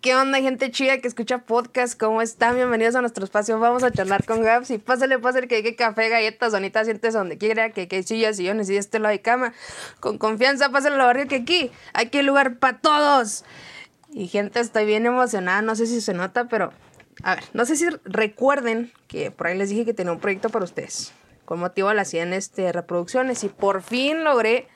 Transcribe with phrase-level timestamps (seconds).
[0.00, 1.98] ¿Qué onda, gente chida que escucha podcast?
[1.98, 2.54] ¿Cómo están?
[2.54, 3.58] Bienvenidos a nuestro espacio.
[3.58, 7.36] Vamos a charlar con Gabs y pásale, pásale, que que café, galletas, donitas, sientes donde
[7.36, 9.54] quiera, que, que sillas, sillones y este lado de cama.
[9.98, 13.44] Con confianza, pásale la barrio que aquí, aquí hay lugar para todos.
[14.12, 16.72] Y gente, estoy bien emocionada, no sé si se nota, pero
[17.24, 20.48] a ver, no sé si recuerden que por ahí les dije que tenía un proyecto
[20.48, 21.12] para ustedes,
[21.44, 24.68] con motivo de las 100 este, reproducciones y por fin logré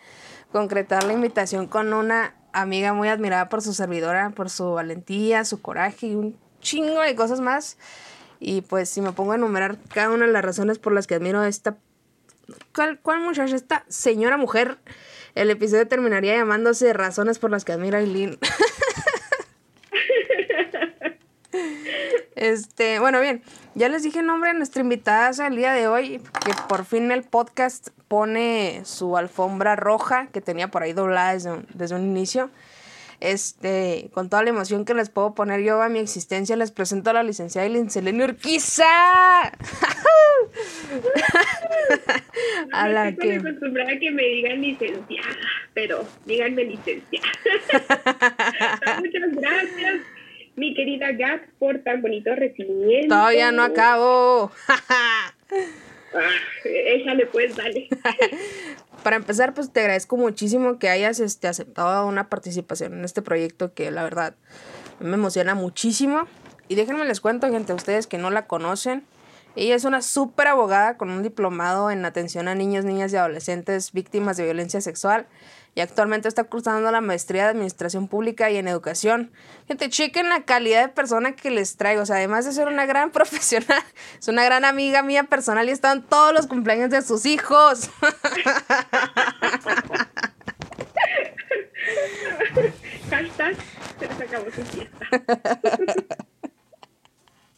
[0.50, 5.60] concretar la invitación con una amiga muy admirada por su servidora, por su valentía, su
[5.60, 7.76] coraje y un chingo de cosas más.
[8.40, 11.14] Y pues si me pongo a enumerar cada una de las razones por las que
[11.14, 11.76] admiro a esta...
[12.74, 13.54] ¿Cuál, cuál muchacha?
[13.54, 14.78] Esta señora mujer.
[15.34, 18.38] El episodio terminaría llamándose Razones por las que admiro a Aileen.
[22.34, 23.42] Este, bueno, bien,
[23.74, 27.10] ya les dije el nombre de nuestra invitada el día de hoy, que por fin
[27.10, 31.32] el podcast pone su alfombra roja que tenía por ahí doblada
[31.74, 32.50] desde un, inicio.
[33.20, 37.10] Este, con toda la emoción que les puedo poner yo a mi existencia, les presento
[37.10, 38.84] a la licenciada Selene Urquiza.
[42.72, 43.36] a la que...
[43.36, 45.36] acostumbrada a que me digan licenciada,
[45.72, 47.28] pero díganme licenciada.
[49.00, 50.00] Muchas gracias
[50.56, 53.08] mi querida Gap, por tan bonito recibimiento.
[53.08, 54.50] Todavía no acabo.
[54.68, 55.32] ah,
[56.64, 57.88] échale pues, dale.
[59.02, 63.74] Para empezar, pues te agradezco muchísimo que hayas este, aceptado una participación en este proyecto
[63.74, 64.34] que la verdad
[65.00, 66.28] me emociona muchísimo.
[66.68, 69.04] Y déjenme les cuento, gente, a ustedes que no la conocen.
[69.54, 73.92] Ella es una súper abogada con un diplomado en atención a niños, niñas y adolescentes
[73.92, 75.26] víctimas de violencia sexual
[75.74, 79.32] y actualmente está cursando la maestría de Administración Pública y en Educación.
[79.66, 82.02] Gente, chequen la calidad de persona que les traigo.
[82.02, 83.82] O sea, además de ser una gran profesional,
[84.18, 87.90] es una gran amiga mía personal y está en todos los cumpleaños de sus hijos.
[93.10, 93.56] Hashtag,
[93.98, 95.06] se les acabó su fiesta.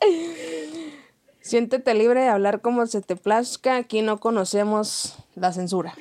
[1.45, 3.77] Siéntete libre de hablar como se te plazca.
[3.77, 5.93] Aquí no conocemos la censura.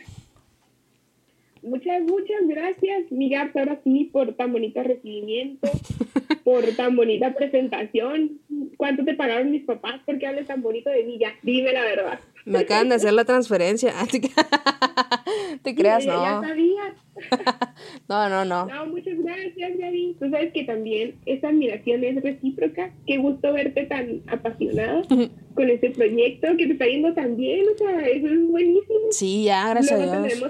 [1.62, 5.70] Muchas, muchas gracias, Miguel, ahora sí, por tan bonito recibimiento,
[6.46, 8.40] por tan bonita presentación.
[8.78, 11.18] ¿Cuánto te pagaron mis papás porque hables tan bonito de mí?
[11.20, 12.20] Ya, dime la verdad.
[12.46, 13.94] Me acaban de hacer la transferencia.
[15.64, 16.06] ¿Te creas?
[16.06, 16.24] no.
[16.24, 16.96] Ya sabía.
[18.10, 18.66] no, no, no.
[18.66, 20.18] No, muchas gracias, Gaby.
[20.20, 22.92] Tú sabes que también esa admiración es recíproca.
[23.06, 25.04] Qué gusto verte tan apasionado
[25.56, 27.66] con este proyecto, que te está yendo tan bien.
[27.74, 29.00] O sea, eso es buenísimo.
[29.12, 30.44] Sí, ya, gracias a Dios.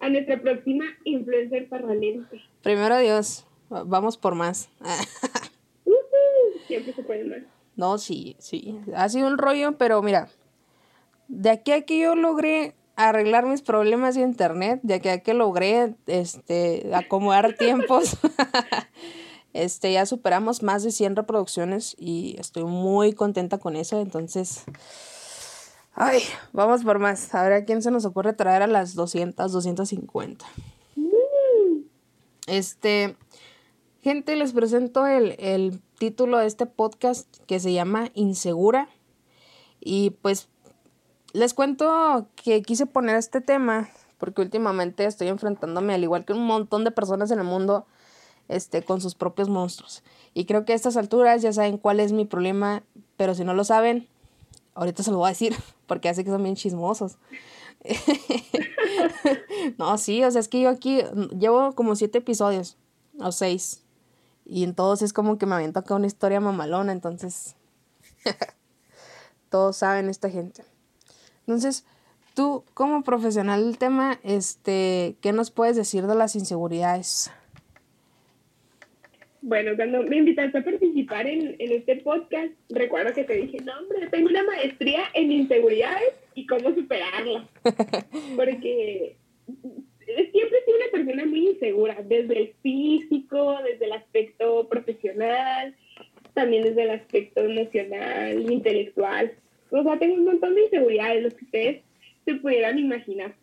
[0.00, 2.40] a, nuestra próxima influencer permanente.
[2.62, 4.68] Primero Dios, vamos por más.
[6.66, 7.42] siempre se puede más.
[7.76, 8.78] No, sí, sí.
[8.94, 10.28] Ha sido un rollo, pero mira,
[11.32, 15.32] de aquí a que yo logré arreglar mis problemas de internet, de aquí a que
[15.32, 18.18] logré este, acomodar tiempos,
[19.54, 24.64] este, ya superamos más de 100 reproducciones y estoy muy contenta con eso, entonces...
[25.94, 26.20] Ay,
[26.52, 27.34] vamos por más.
[27.34, 30.46] A ver a quién se nos ocurre traer a las 200, 250.
[32.46, 33.14] Este,
[34.02, 38.88] gente, les presento el, el título de este podcast que se llama Insegura.
[39.80, 40.48] Y pues
[41.32, 43.88] les cuento que quise poner este tema
[44.22, 47.86] porque últimamente estoy enfrentándome, al igual que un montón de personas en el mundo,
[48.46, 50.04] este, con sus propios monstruos.
[50.32, 52.84] Y creo que a estas alturas ya saben cuál es mi problema,
[53.16, 54.06] pero si no lo saben,
[54.74, 55.56] ahorita se lo voy a decir,
[55.88, 57.16] porque hace que son bien chismosos.
[59.76, 61.02] no, sí, o sea, es que yo aquí
[61.36, 62.76] llevo como siete episodios,
[63.18, 63.82] o seis,
[64.44, 67.56] y en todos es como que me habían tocado una historia mamalona, entonces
[69.48, 70.62] todos saben esta gente.
[71.46, 71.84] Entonces,
[72.34, 77.30] tú como profesional del tema, este, ¿qué nos puedes decir de las inseguridades?
[79.44, 84.06] Bueno, cuando me invitaste a participar en, este podcast, recuerdo que te dije, no, hombre,
[84.08, 87.48] tengo una maestría en inseguridades y cómo superarlas.
[88.36, 89.16] Porque
[90.06, 95.74] siempre he sido una persona muy insegura, desde el físico, desde el aspecto profesional,
[96.34, 99.32] también desde el aspecto emocional, intelectual.
[99.72, 101.82] O sea, tengo un montón de inseguridades, los que ustedes
[102.24, 103.34] se pudieran imaginar.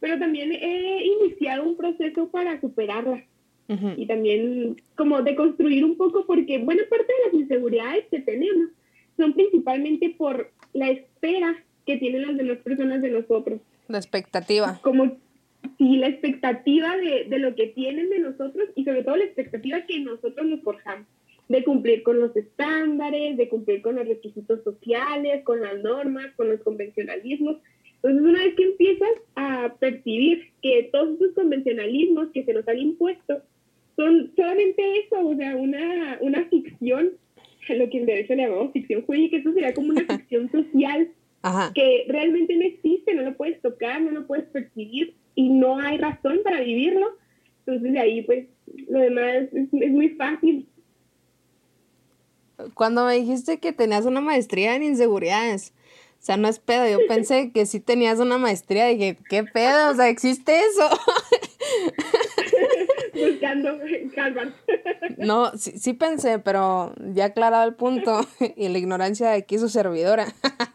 [0.00, 3.22] Pero también he iniciado un proceso para superarlas.
[3.96, 8.68] Y también como de construir un poco, porque buena parte de las inseguridades que tenemos
[9.16, 13.60] son principalmente por la espera que tienen las demás personas de nosotros.
[13.88, 14.78] La expectativa.
[14.82, 15.16] Como
[15.78, 19.84] sí, la expectativa de, de lo que tienen de nosotros y sobre todo la expectativa
[19.84, 21.06] que nosotros nos forjamos
[21.48, 26.48] de cumplir con los estándares, de cumplir con los requisitos sociales, con las normas, con
[26.48, 27.58] los convencionalismos.
[27.96, 32.78] Entonces, una vez que empiezas a percibir que todos esos convencionalismos que se nos han
[32.78, 33.42] impuesto
[33.94, 37.12] son solamente eso, o sea, una, una ficción,
[37.68, 41.08] lo que en derecho le llamamos ficción jurídica, eso sería como una ficción social
[41.74, 45.96] que realmente no existe, no lo puedes tocar, no lo puedes percibir y no hay
[45.96, 47.06] razón para vivirlo.
[47.64, 48.46] Entonces de ahí pues
[48.88, 50.66] lo demás es, es muy fácil.
[52.74, 55.72] Cuando me dijiste que tenías una maestría en inseguridades,
[56.20, 59.90] o sea, no es pedo, yo pensé que sí tenías una maestría, dije, ¿qué pedo?
[59.90, 60.88] O sea, ¿existe eso?
[63.14, 63.78] Buscando
[65.18, 68.26] No, sí, sí pensé, pero ya aclarado el punto
[68.56, 70.26] y la ignorancia de aquí su servidora.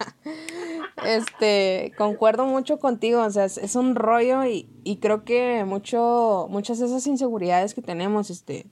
[1.03, 6.77] Este, concuerdo mucho contigo, o sea, es, un rollo y, y, creo que mucho, muchas
[6.77, 8.67] de esas inseguridades que tenemos, este,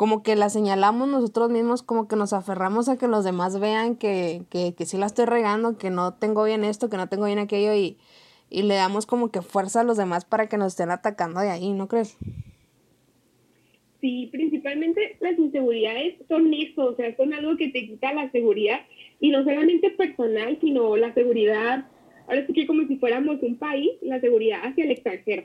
[0.00, 3.96] como que las señalamos nosotros mismos, como que nos aferramos a que los demás vean
[3.96, 7.26] que, que, que sí la estoy regando, que no tengo bien esto, que no tengo
[7.26, 7.98] bien aquello y,
[8.48, 11.50] y le damos como que fuerza a los demás para que nos estén atacando de
[11.50, 12.16] ahí, ¿no crees?
[14.00, 18.80] Sí, principalmente las inseguridades son eso, o sea, son algo que te quita la seguridad
[19.20, 21.84] y no solamente personal, sino la seguridad,
[22.26, 25.42] ahora sí que como si fuéramos un país, la seguridad hacia el extranjero,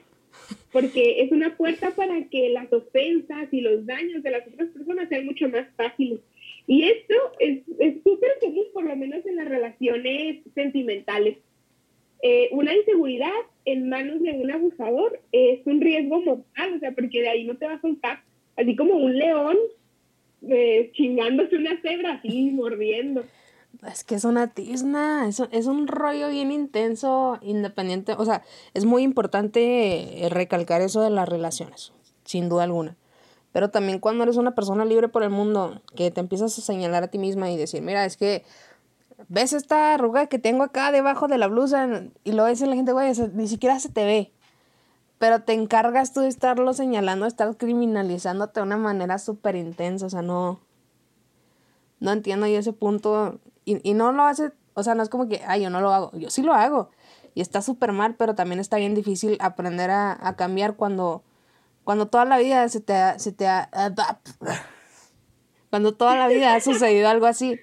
[0.72, 5.10] porque es una puerta para que las ofensas y los daños de las otras personas
[5.10, 6.20] sean mucho más fáciles.
[6.68, 7.64] Y esto es
[8.04, 11.38] súper común, por lo menos en las relaciones sentimentales.
[12.22, 13.32] Eh, una inseguridad
[13.66, 17.56] en manos de un abusador es un riesgo mortal, o sea, porque de ahí no
[17.56, 18.22] te va a soltar
[18.56, 19.58] así como un león
[20.50, 23.24] eh, chingándose una cebra, así mordiendo.
[23.88, 28.44] Es que es una tizna, es, es un rollo bien intenso, independiente, o sea,
[28.74, 31.94] es muy importante recalcar eso de las relaciones,
[32.24, 32.96] sin duda alguna.
[33.52, 37.04] Pero también cuando eres una persona libre por el mundo, que te empiezas a señalar
[37.04, 38.44] a ti misma y decir, mira, es que
[39.30, 41.88] ves esta arruga que tengo acá debajo de la blusa
[42.24, 44.32] y lo ves la gente, güey, ni siquiera se te ve
[45.18, 50.10] pero te encargas tú de estarlo señalando, estar criminalizándote de una manera súper intensa, o
[50.10, 50.60] sea, no,
[52.00, 55.28] no entiendo yo ese punto, y, y, no lo hace, o sea, no es como
[55.28, 56.90] que, ay, yo no lo hago, yo sí lo hago,
[57.34, 61.24] y está súper mal, pero también está bien difícil aprender a, a, cambiar cuando,
[61.84, 63.70] cuando toda la vida se te ha, se te ha,
[65.70, 67.60] cuando toda la vida ha sucedido algo así.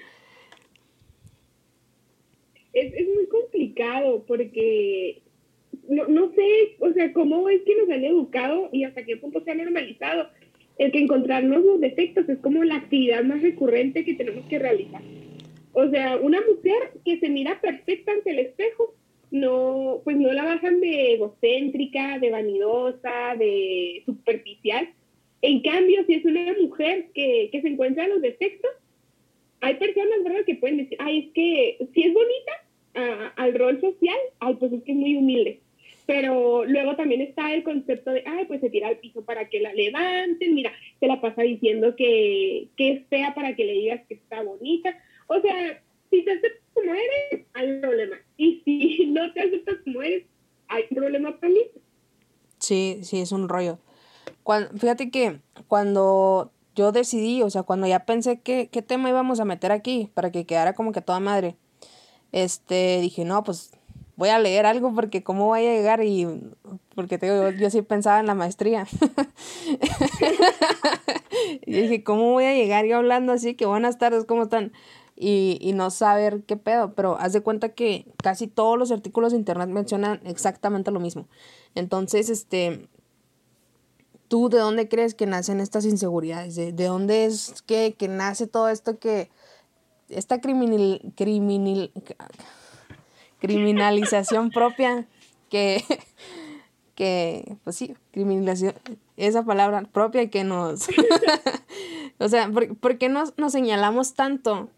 [2.73, 5.23] Es, es muy complicado porque
[5.89, 9.43] no, no sé, o sea, cómo es que nos han educado y hasta qué punto
[9.43, 10.29] se ha normalizado
[10.79, 15.03] el que encontrarnos los defectos es como la actividad más recurrente que tenemos que realizar.
[15.73, 18.95] O sea, una mujer que se mira perfecta ante el espejo,
[19.31, 24.91] no, pues no la bajan de egocéntrica, de vanidosa, de superficial.
[25.41, 28.71] En cambio, si es una mujer que, que se encuentra los defectos,
[29.63, 32.53] hay personas, ¿verdad?, que pueden decir, ay, es que si es bonita
[33.37, 35.61] al rol social, ay, pues es que es muy humilde.
[36.05, 39.61] Pero luego también está el concepto de, ay, pues se tira al piso para que
[39.61, 44.03] la levanten, mira, se la pasa diciendo que, que es fea para que le digas
[44.09, 44.95] que está bonita.
[45.27, 48.17] O sea, si te aceptas como eres, hay un problema.
[48.37, 50.25] Y si no te aceptas como eres,
[50.69, 51.61] hay un problema mí.
[52.59, 53.79] Sí, sí, es un rollo.
[54.43, 59.41] Cuando, fíjate que cuando yo decidí, o sea, cuando ya pensé qué, qué tema íbamos
[59.41, 61.57] a meter aquí para que quedara como que toda madre,
[62.33, 63.73] este, dije, no, pues
[64.17, 66.27] voy a leer algo porque cómo voy a llegar y
[66.95, 68.87] porque te digo, yo, sí pensaba en la maestría.
[71.67, 73.55] y dije, ¿cómo voy a llegar yo hablando así?
[73.55, 74.73] Que buenas tardes, ¿cómo están?
[75.15, 79.33] Y, y no saber qué pedo, pero haz de cuenta que casi todos los artículos
[79.33, 81.29] de internet mencionan exactamente lo mismo.
[81.75, 82.89] Entonces, este,
[84.29, 86.57] ¿tú de dónde crees que nacen estas inseguridades?
[86.57, 89.31] ¿De, de dónde es que, que nace todo esto que,
[90.09, 91.91] esta criminal, criminal,
[93.39, 95.07] criminalización propia
[95.49, 95.85] que,
[96.95, 98.75] que, pues sí, criminalización,
[99.17, 100.89] esa palabra propia que nos,
[102.19, 104.69] o sea, ¿por, qué nos, nos, señalamos tanto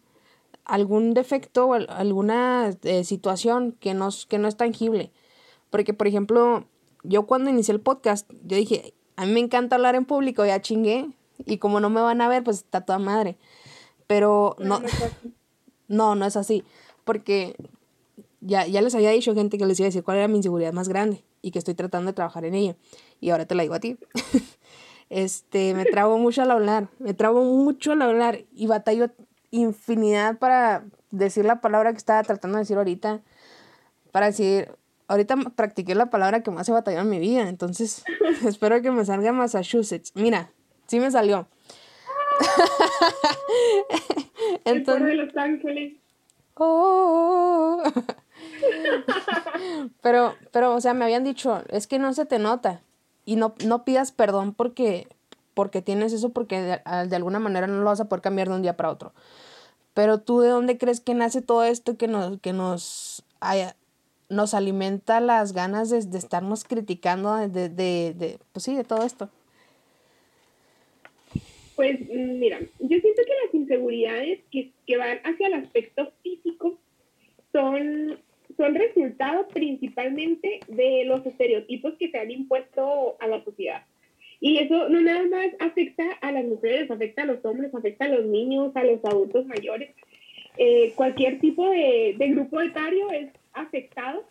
[0.65, 5.13] algún defecto o alguna eh, situación que, nos, que no es tangible?
[5.71, 6.67] Porque, por ejemplo,
[7.03, 10.61] yo cuando inicié el podcast, yo dije, a mí me encanta hablar en público, ya
[10.61, 11.09] chingué,
[11.47, 13.37] y como no me van a ver, pues está toda madre.
[14.07, 14.81] Pero no,
[15.89, 16.65] no, no es así,
[17.05, 17.57] porque
[18.41, 20.73] ya, ya les había dicho gente que les iba a decir cuál era mi inseguridad
[20.73, 22.77] más grande y que estoy tratando de trabajar en ella.
[23.21, 23.97] Y ahora te la digo a ti.
[25.11, 29.11] este, me trabo mucho al hablar, me trabo mucho al hablar y batallo
[29.55, 33.21] infinidad para decir la palabra que estaba tratando de decir ahorita.
[34.13, 34.71] Para decir,
[35.09, 38.05] ahorita practiqué la palabra que más he batallado en mi vida, entonces
[38.45, 40.13] espero que me salga Massachusetts.
[40.15, 40.51] Mira,
[40.87, 41.47] sí me salió.
[44.65, 45.95] entonces, de Los Ángeles.
[46.55, 47.83] Oh.
[50.03, 52.81] pero, pero, o sea, me habían dicho, es que no se te nota.
[53.25, 55.09] Y no, no pidas perdón porque,
[55.55, 58.63] porque tienes eso, porque de, alguna manera no lo vas a poder cambiar de un
[58.63, 59.13] día para otro.
[59.95, 63.25] Pero tú, ¿de dónde crees que nace todo esto que nos, que nos,
[64.29, 69.05] nos alimenta las ganas de, de estarnos criticando, de, de, de, pues sí, de todo
[69.05, 69.31] esto?
[71.77, 76.79] Pues mira, yo siento que las inseguridades que, que van hacia el aspecto físico
[77.53, 78.19] son,
[78.57, 83.85] son resultado principalmente de los estereotipos que se han impuesto a la sociedad.
[84.45, 88.09] Y eso no nada más afecta a las mujeres, afecta a los hombres, afecta a
[88.09, 89.95] los niños, a los adultos mayores.
[90.59, 94.23] Eh, cualquier tipo de, de grupo etario es afectado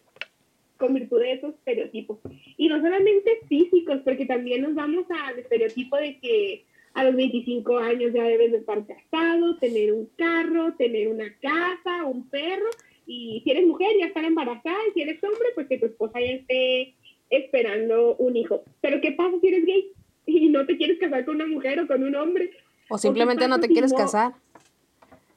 [0.78, 2.20] con virtud de esos estereotipos.
[2.58, 7.76] Y no solamente físicos, porque también nos vamos al estereotipo de que a los 25
[7.80, 12.70] años ya debes de estar casado, tener un carro, tener una casa, un perro,
[13.08, 16.20] y si eres mujer ya estar embarazada, y si eres hombre, pues que tu esposa
[16.20, 16.94] ya esté
[17.32, 18.64] esperando un hijo.
[18.80, 19.92] Pero ¿qué pasa si eres gay
[20.26, 22.52] y no te quieres casar con una mujer o con un hombre?
[22.90, 24.34] O simplemente no te quieres casar.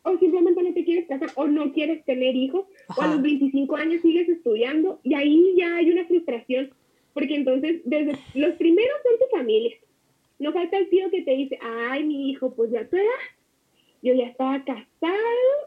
[0.02, 2.66] O simplemente no te quieres casar o no quieres tener hijos,
[2.96, 6.70] o a los 25 años sigues estudiando y ahí ya hay una frustración,
[7.12, 9.74] porque entonces desde los primeros son tu familia,
[10.38, 12.96] no falta el tío que te dice, ay, mi hijo, pues ya tú
[14.02, 15.16] yo ya estaba casado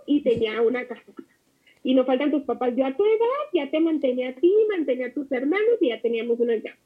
[0.06, 1.12] y tenía una casa.
[1.84, 5.08] Y no faltan tus papás, yo a tu edad ya te mantenía a ti, mantenía
[5.08, 6.78] a tus hermanos y ya teníamos una casa.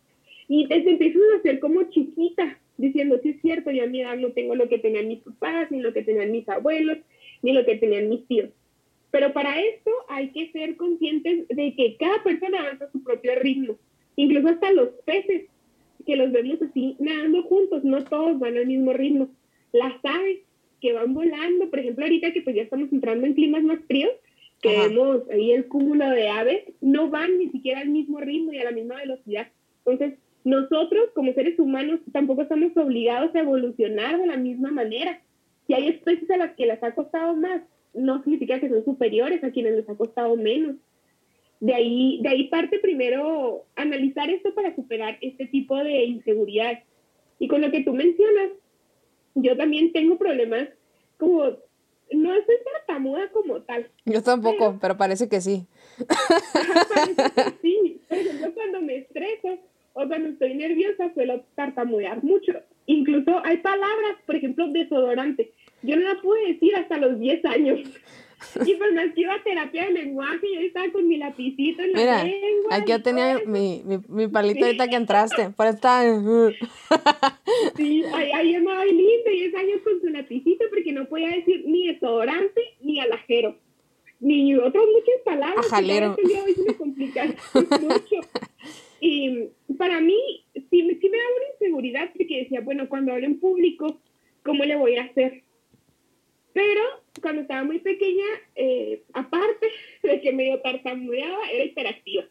[0.48, 4.18] Y te empiezas a hacer como chiquita, diciendo, sí es cierto, yo a mi edad
[4.18, 6.98] no tengo lo que tenían mis papás, ni lo que tenían mis abuelos,
[7.42, 8.50] ni lo que tenían mis tíos.
[9.12, 13.36] Pero para esto hay que ser conscientes de que cada persona avanza a su propio
[13.36, 13.78] ritmo.
[14.16, 15.44] Incluso hasta los peces
[16.06, 19.30] que los vemos así nadando juntos, no todos van al mismo ritmo.
[19.72, 20.40] Las aves
[20.82, 24.12] que van volando, por ejemplo, ahorita que pues ya estamos entrando en climas más fríos,
[24.62, 28.60] que vemos ahí el cúmulo de aves, no van ni siquiera al mismo ritmo y
[28.60, 29.48] a la misma velocidad.
[29.86, 35.22] Entonces, nosotros como seres humanos tampoco estamos obligados a evolucionar de la misma manera.
[35.68, 37.62] Si hay especies a las que les ha costado más,
[37.94, 40.76] no significa que son superiores a quienes les ha costado menos
[41.64, 46.84] de ahí, de ahí parte primero analizar esto para superar este tipo de inseguridad.
[47.40, 48.50] Y con lo que tú mencionas,
[49.36, 50.68] yo también tengo problemas
[51.18, 51.44] como,
[52.12, 53.90] no soy tartamuda como tal.
[54.04, 55.66] Yo tampoco, pero, parece que sí.
[57.62, 59.58] sí, por ejemplo, cuando me estreso
[59.94, 62.54] o cuando estoy nerviosa suelo tartamudear mucho.
[62.86, 65.52] Incluso hay palabras, por ejemplo, desodorante.
[65.82, 67.80] Yo no la pude decir hasta los 10 años.
[68.66, 71.94] Y pues me iba a terapia de lenguaje y yo estaba con mi lapicito en
[71.94, 72.76] la lengua.
[72.76, 76.06] Aquí yo tenía mi, mi, mi, palito ahorita que entraste, por estar.
[77.78, 81.88] sí, ahí, ahí muy lindo, 10 años con su lapicito porque no podía decir ni
[81.88, 83.56] desodorante ni alajero.
[84.20, 85.66] Ni otras muchas palabras.
[85.66, 86.16] Ajalero.
[86.16, 88.28] Que me complican mucho.
[89.06, 90.18] Y para mí
[90.54, 94.00] sí, sí me daba una inseguridad porque decía, bueno, cuando hablo en público,
[94.44, 95.44] ¿cómo le voy a hacer?
[96.54, 96.82] Pero
[97.22, 98.24] cuando estaba muy pequeña,
[98.56, 99.68] eh, aparte
[100.04, 102.24] de que medio tartamudeaba, era hiperactiva.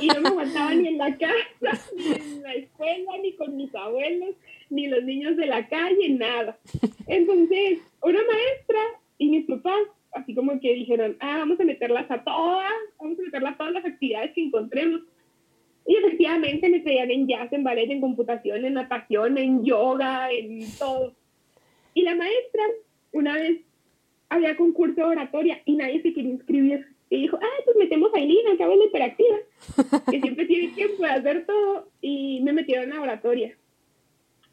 [0.00, 3.74] Y no me aguantaba ni en la casa, ni en la escuela, ni con mis
[3.74, 4.36] abuelos,
[4.70, 6.56] ni los niños de la calle, nada.
[7.08, 8.80] Entonces, una maestra
[9.18, 13.22] y mis papás, así como que dijeron, ah, vamos a meterlas a todas, vamos a
[13.22, 15.02] meterlas a todas las actividades que encontremos.
[15.86, 20.64] Y efectivamente me traían en jazz, en ballet, en computación, en natación, en yoga, en
[20.78, 21.14] todo.
[21.92, 22.62] Y la maestra
[23.12, 23.60] una vez
[24.28, 26.86] había concurso de oratoria y nadie se quería inscribir.
[27.10, 29.36] Y dijo, ah, pues metemos a Elina, que la hiperactiva,
[30.10, 31.88] que siempre tiene tiempo de hacer todo.
[32.00, 33.56] Y me metieron a oratoria.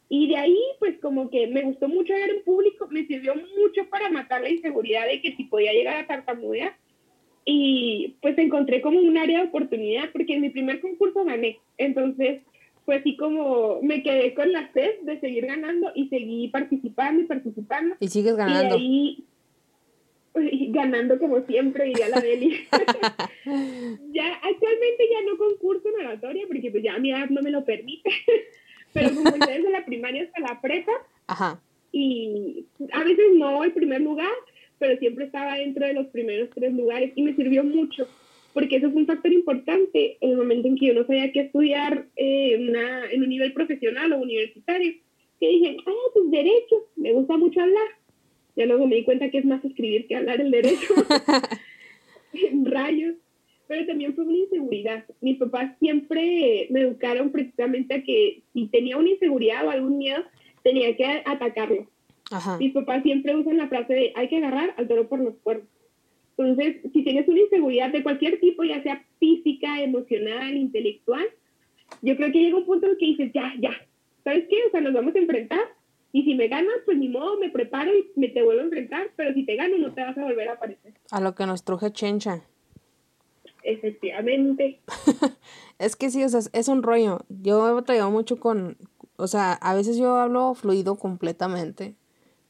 [0.08, 3.88] Y de ahí, pues como que me gustó mucho ver en público, me sirvió mucho
[3.88, 6.76] para matar la inseguridad de que si podía llegar a tartamudear.
[7.44, 11.58] Y pues encontré como un área de oportunidad, porque en mi primer concurso gané.
[11.76, 12.42] Entonces,
[12.84, 17.26] pues así como me quedé con la sed de seguir ganando y seguí participando y
[17.26, 17.96] participando.
[18.00, 18.76] Y sigues ganando.
[18.78, 19.24] Y
[20.34, 22.50] ahí, ganando como siempre, diría la Deli.
[24.12, 27.64] ya, actualmente ya no concurso en oratoria porque pues ya mi edad no me lo
[27.64, 28.10] permite.
[28.92, 30.92] Pero como desde la primaria hasta la prepa.
[31.26, 31.60] Ajá.
[31.92, 34.32] Y a veces no el primer lugar,
[34.82, 38.08] pero siempre estaba dentro de los primeros tres lugares y me sirvió mucho
[38.52, 41.42] porque eso fue un factor importante en el momento en que yo no sabía qué
[41.42, 44.94] estudiar eh, una, en un nivel profesional o universitario.
[45.40, 47.86] Que dije, ah, pues derecho, me gusta mucho hablar.
[48.56, 50.94] Ya luego me di cuenta que es más escribir que hablar el derecho.
[52.64, 53.14] Rayos.
[53.68, 55.04] Pero también fue una inseguridad.
[55.22, 60.22] Mis papás siempre me educaron precisamente a que si tenía una inseguridad o algún miedo,
[60.62, 61.88] tenía que atacarlo.
[62.58, 65.68] Mis papás siempre usan la frase de hay que agarrar al toro por los cuernos.
[66.36, 71.24] Entonces, si tienes una inseguridad de cualquier tipo, ya sea física, emocional, intelectual,
[72.00, 73.72] yo creo que llega un punto en que dices, ya, ya,
[74.24, 74.56] ¿sabes qué?
[74.66, 75.60] O sea, nos vamos a enfrentar
[76.12, 79.10] Y si me ganas, pues ni modo, me preparo y me te vuelvo a enfrentar,
[79.16, 80.92] pero si te gano no te vas a volver a aparecer.
[81.10, 82.42] A lo que nos truje Chencha.
[83.62, 84.80] Efectivamente.
[85.78, 87.20] es que sí, o sea, es un rollo.
[87.28, 88.76] Yo he batallado mucho con,
[89.16, 91.94] o sea, a veces yo hablo fluido completamente,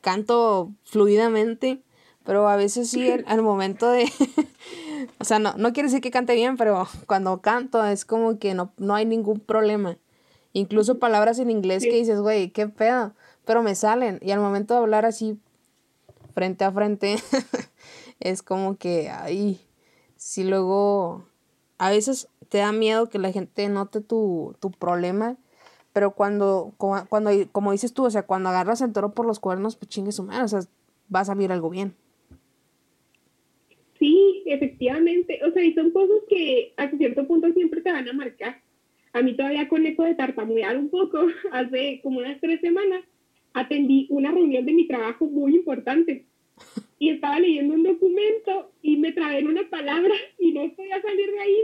[0.03, 1.83] canto fluidamente,
[2.25, 4.05] pero a veces sí, al, momento de,
[5.19, 8.53] o sea, no, no quiere decir que cante bien, pero cuando canto es como que
[8.55, 9.97] no, no hay ningún problema.
[10.53, 13.15] Incluso palabras en inglés que dices, güey, qué pedo,
[13.47, 14.19] pero me salen.
[14.21, 15.39] Y al momento de hablar así,
[16.35, 17.17] frente a frente,
[18.21, 19.61] es como que, ay,
[20.17, 21.25] si luego,
[21.79, 25.39] a veces te da miedo que la gente note tu, tu problema,
[25.93, 29.77] pero cuando, cuando, como dices tú, o sea, cuando agarras el toro por los cuernos,
[29.77, 30.61] pues chingue su madre, o sea,
[31.15, 31.95] va a salir algo bien.
[33.99, 38.13] Sí, efectivamente, o sea, y son cosas que a cierto punto siempre te van a
[38.13, 38.63] marcar
[39.13, 43.05] a mí todavía con eso de tartamudear un poco, hace como unas tres semanas
[43.55, 46.25] atendí una reunión de mi trabajo muy importante
[46.99, 51.41] y estaba leyendo un documento y me traen una palabra y no podía salir de
[51.41, 51.59] ahí.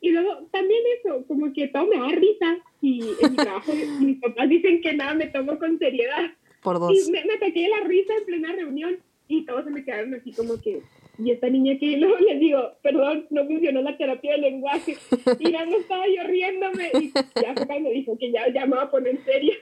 [0.00, 4.20] Y luego también eso, como que todo me da risa y en mi trabajo mis
[4.20, 6.30] papás dicen que nada me tomo con seriedad.
[6.62, 6.92] Por dos.
[6.92, 10.32] Y me, me ataqué la risa en plena reunión y todos se me quedaron así
[10.32, 10.82] como que,
[11.18, 14.96] y esta niña que luego les digo, perdón, no funcionó la terapia del lenguaje.
[15.38, 16.90] Y ya no estaba yo riéndome.
[17.00, 17.10] Y
[17.40, 19.56] ya fue cuando dijo que ya, ya me a poner seria.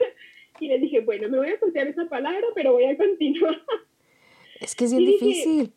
[0.59, 3.61] Y le dije, bueno, me voy a soltar esa palabra, pero voy a continuar.
[4.59, 5.73] Es que es bien difícil.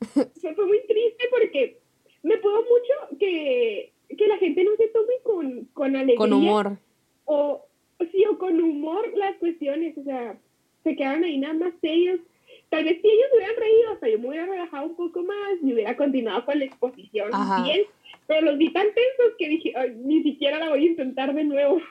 [0.54, 1.78] fue muy triste porque
[2.22, 6.16] me puedo mucho que, que la gente no se tome con, con alegría.
[6.16, 6.78] Con humor.
[7.24, 7.64] O,
[8.12, 9.96] sí, o con humor las cuestiones.
[9.98, 10.38] O sea,
[10.84, 12.20] se quedan ahí nada más serios
[12.68, 15.62] Tal vez si ellos hubieran reído, o sea, yo me hubiera relajado un poco más
[15.62, 17.30] y hubiera continuado con la exposición
[17.64, 17.82] bien,
[18.26, 21.78] pero los vi tan tensos que dije, ni siquiera la voy a intentar de nuevo.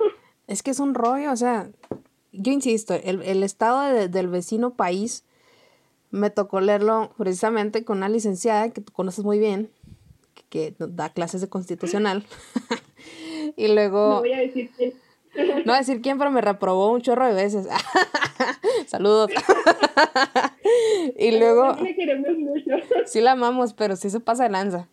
[0.48, 1.72] Es que es un rollo, o sea,
[2.32, 5.26] yo insisto, el, el estado del vecino país
[6.12, 9.72] me tocó leerlo precisamente con una licenciada que tú conoces muy bien,
[10.50, 12.26] que, da clases de constitucional.
[13.56, 14.16] y luego...
[14.16, 14.94] No voy a decir quién.
[15.36, 17.68] No voy a decir quién, pero me reprobó un chorro de veces.
[18.88, 19.32] Saludos.
[21.18, 21.76] y luego.
[23.06, 24.88] Sí la amamos, pero sí se pasa de lanza.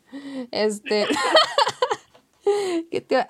[0.50, 1.06] Este.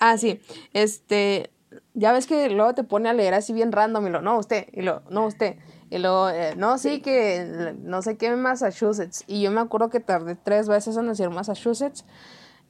[0.01, 0.41] Ah, sí.
[0.73, 1.51] Este.
[1.95, 4.67] Ya ves que luego te pone a leer así bien random y lo, no, usted,
[4.73, 5.57] y lo, no, usted.
[5.93, 9.25] Y luego, eh, no, sí, que no sé qué, Massachusetts.
[9.27, 12.07] Y yo me acuerdo que tardé tres veces en decir Massachusetts.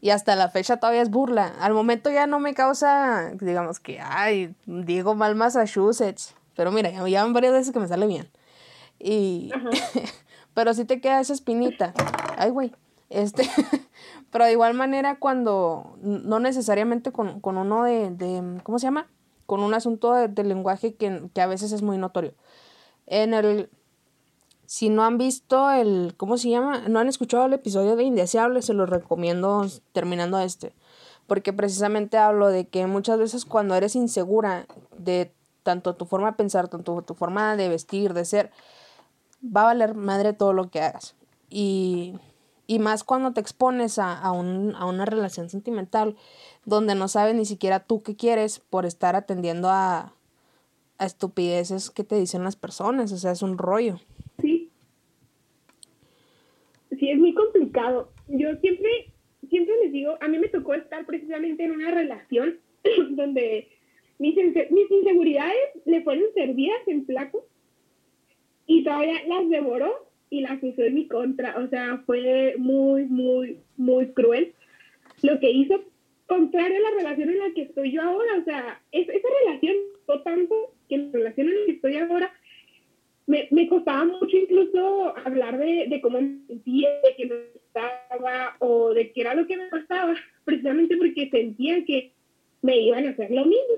[0.00, 1.52] Y hasta la fecha todavía es burla.
[1.60, 6.34] Al momento ya no me causa, digamos que, ay, digo mal Massachusetts.
[6.56, 8.28] Pero mira, ya, van varias veces que me sale bien.
[8.98, 9.52] Y.
[10.54, 11.94] pero sí te queda esa espinita.
[12.36, 12.74] Ay, güey.
[13.08, 13.48] Este.
[14.32, 15.96] pero de igual manera, cuando.
[16.02, 19.06] No necesariamente con, uno de, ¿Cómo se llama?
[19.46, 22.34] Con un asunto de, lenguaje que, que, a veces es muy notorio.
[23.12, 23.68] En el.
[24.64, 26.14] Si no han visto el.
[26.16, 26.88] ¿Cómo se llama?
[26.88, 30.72] No han escuchado el episodio de Indeseable, se los recomiendo terminando este.
[31.26, 35.30] Porque precisamente hablo de que muchas veces cuando eres insegura de
[35.62, 38.50] tanto tu forma de pensar, tanto tu forma de vestir, de ser,
[39.44, 41.14] va a valer madre todo lo que hagas.
[41.50, 42.14] Y,
[42.80, 46.16] más cuando te expones a, una relación sentimental
[46.64, 50.14] donde no sabes ni siquiera tú qué quieres por estar atendiendo a,
[51.02, 53.12] a estupideces que te dicen las personas.
[53.12, 53.98] O sea, es un rollo.
[54.40, 54.70] Sí.
[56.98, 58.10] Sí, es muy complicado.
[58.28, 59.12] Yo siempre,
[59.48, 62.60] siempre les digo, a mí me tocó estar precisamente en una relación
[63.10, 63.68] donde
[64.18, 67.44] mis, mis inseguridades le fueron servidas en plato
[68.66, 71.58] y todavía las devoró y las usó en mi contra.
[71.58, 74.54] O sea, fue muy, muy, muy cruel.
[75.22, 75.82] Lo que hizo
[76.26, 78.38] contrario a la relación en la que estoy yo ahora.
[78.40, 80.54] O sea, esa relación fue tanto
[80.88, 82.32] que la relación en la que estoy ahora
[83.26, 88.56] me, me costaba mucho incluso hablar de, de cómo me sentía, de que me gustaba
[88.58, 92.12] o de qué era lo que me pasaba, precisamente porque sentía que
[92.62, 93.76] me iban a hacer lo mismo.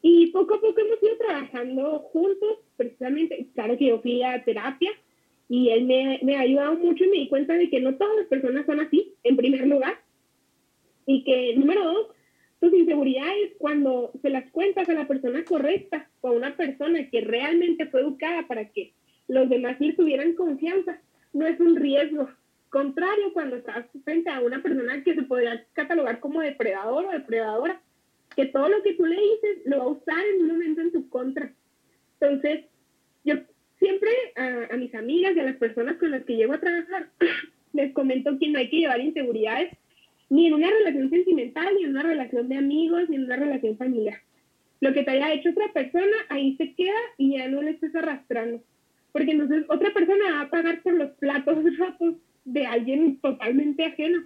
[0.00, 4.92] Y poco a poco hemos ido trabajando juntos, precisamente, claro que yo fui a terapia
[5.48, 8.16] y él me, me ha ayudado mucho y me di cuenta de que no todas
[8.16, 9.98] las personas son así, en primer lugar,
[11.08, 12.06] y que, número dos,
[12.60, 17.22] tus inseguridades cuando se las cuentas a la persona correcta o a una persona que
[17.22, 18.92] realmente fue educada para que
[19.26, 21.00] los demás le tuvieran confianza,
[21.32, 22.28] no es un riesgo.
[22.68, 27.80] Contrario, cuando estás frente a una persona que se podría catalogar como depredador o depredadora,
[28.36, 30.92] que todo lo que tú le dices lo va a usar en un momento en
[30.92, 31.50] tu contra.
[32.20, 32.66] Entonces,
[33.24, 33.36] yo
[33.78, 37.08] siempre a, mis amigas y a las personas con las que llego a trabajar,
[37.72, 39.72] les comento que no hay que llevar inseguridades
[40.30, 43.76] ni en una relación sentimental, ni en una relación de amigos, ni en una relación
[43.76, 44.20] familiar.
[44.80, 47.94] lo que te haya hecho otra persona, ahí se queda y ya no le estés
[47.96, 48.62] arrastrando.
[49.10, 52.14] Porque entonces otra persona va a pagar por los platos rotos
[52.44, 54.22] de alguien totalmente ajeno.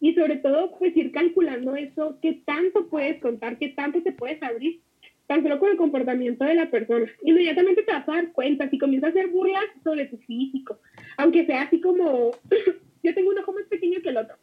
[0.00, 4.42] Y sobre todo, pues ir calculando eso, qué tanto puedes contar, qué tanto te puedes
[4.42, 4.80] abrir,
[5.26, 7.06] tan solo con el comportamiento de la persona.
[7.22, 10.78] Inmediatamente te vas a dar cuenta, si comienzas a hacer burlas sobre tu físico,
[11.16, 12.30] aunque sea así como,
[13.02, 14.36] yo tengo un ojo más pequeño que el otro.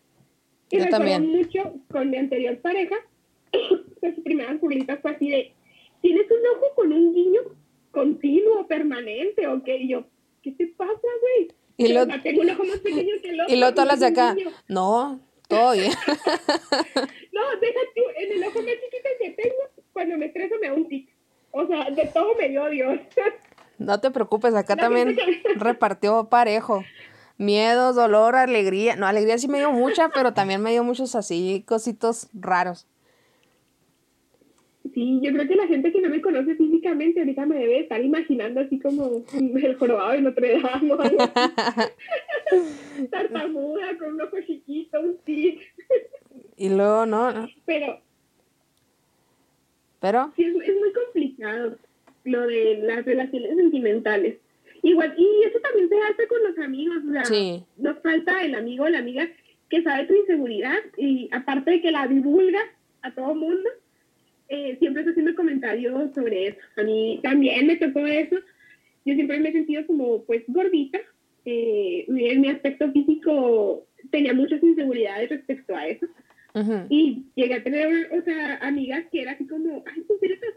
[0.69, 1.27] Y Yo recuerdo también.
[1.27, 2.95] mucho con mi anterior pareja,
[3.51, 5.53] que sus primeras burlitas fue así de,
[6.01, 7.41] tienes un ojo con un guiño
[7.91, 10.05] continuo, permanente, ok, y yo,
[10.41, 11.49] ¿qué te pasa, güey?
[11.77, 13.53] Y O lo- tengo un ojo más pequeño que el otro.
[13.55, 14.35] Y luego tú hablas de acá.
[14.67, 15.91] No, todo bien.
[17.31, 19.55] No, deja tú, en el ojo más chiquito que tengo,
[19.91, 21.09] cuando me estreso me da un tic.
[21.51, 22.99] O sea, de todo me dio Dios.
[23.79, 26.83] No te preocupes, acá también que- repartió parejo.
[27.37, 28.95] Miedos, dolor, alegría.
[28.95, 32.87] No, alegría sí me dio mucha, pero también me dio muchos así cositos raros.
[34.93, 38.03] Sí, yo creo que la gente que no me conoce físicamente ahorita me debe estar
[38.03, 41.41] imaginando así como el jorobado de Notre Dame o algo así.
[43.09, 45.59] Tartamuda, con un ojo chiquito, un tic.
[46.57, 47.47] Y luego, no, no.
[47.65, 47.99] Pero
[49.99, 51.77] Pero, sí, es, es muy complicado
[52.25, 54.37] lo de las relaciones sentimentales.
[54.83, 57.63] Igual, y eso también se hace con los amigos, o sea, Sí.
[57.77, 59.27] nos falta el amigo o la amiga
[59.69, 62.59] que sabe tu inseguridad y aparte de que la divulga
[63.01, 63.69] a todo mundo,
[64.49, 66.57] eh, siempre está haciendo comentarios sobre eso.
[66.77, 68.35] A mí también me tocó eso.
[69.05, 70.99] Yo siempre me he sentido como, pues, gordita.
[71.45, 76.05] Eh, en mi aspecto físico tenía muchas inseguridades respecto a eso.
[76.89, 80.47] Y llegué a tener, o sea, amigas que era así como, ay, ¿en serio te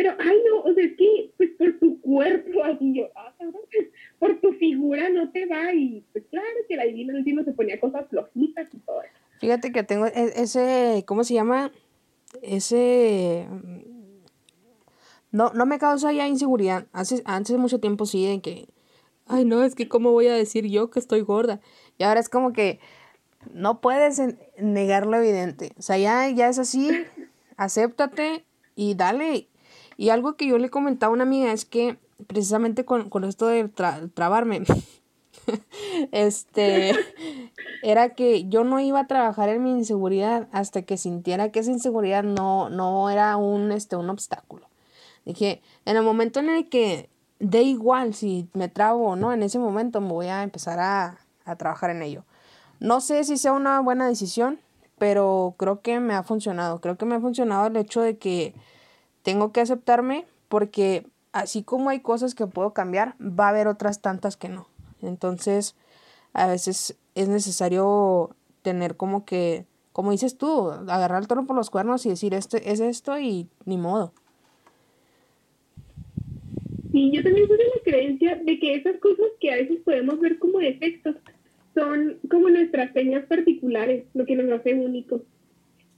[0.00, 3.34] Pero, ay, no, o sea, es que, pues, por tu cuerpo, así yo, ah,
[4.18, 5.74] por tu figura no te va.
[5.74, 9.12] Y, pues, claro que la divina último se ponía cosas flojitas y todo eso.
[9.40, 11.70] Fíjate que tengo e- ese, ¿cómo se llama?
[12.40, 13.46] Ese...
[13.50, 13.80] mm,
[15.32, 16.86] No, no me causa ya inseguridad.
[16.94, 18.68] Hace, hace mucho tiempo sí de que,
[19.26, 21.60] ay no, es que cómo voy a decir yo que estoy gorda.
[21.98, 22.80] Y ahora es como que
[23.52, 24.18] no puedes
[24.58, 25.72] negar lo evidente.
[25.78, 26.88] O sea, ya, ya es así,
[27.58, 29.48] acéptate y dale.
[30.00, 33.46] Y algo que yo le comentaba a una amiga es que precisamente con, con esto
[33.46, 34.62] de tra- trabarme,
[36.10, 36.92] este,
[37.82, 41.70] era que yo no iba a trabajar en mi inseguridad hasta que sintiera que esa
[41.70, 44.70] inseguridad no, no era un, este, un obstáculo.
[45.26, 49.42] Dije, en el momento en el que dé igual si me trabo o no, en
[49.42, 52.24] ese momento me voy a empezar a, a trabajar en ello.
[52.78, 54.60] No sé si sea una buena decisión,
[54.96, 56.80] pero creo que me ha funcionado.
[56.80, 58.54] Creo que me ha funcionado el hecho de que
[59.22, 64.00] tengo que aceptarme porque así como hay cosas que puedo cambiar, va a haber otras
[64.00, 64.66] tantas que no.
[65.02, 65.76] Entonces,
[66.32, 68.30] a veces es necesario
[68.62, 72.70] tener como que, como dices tú, agarrar el toro por los cuernos y decir, este
[72.70, 74.12] es esto y ni modo.
[76.92, 80.18] Sí, yo también soy de la creencia de que esas cosas que a veces podemos
[80.18, 81.16] ver como defectos
[81.74, 85.22] son como nuestras señas particulares, lo que nos hace únicos.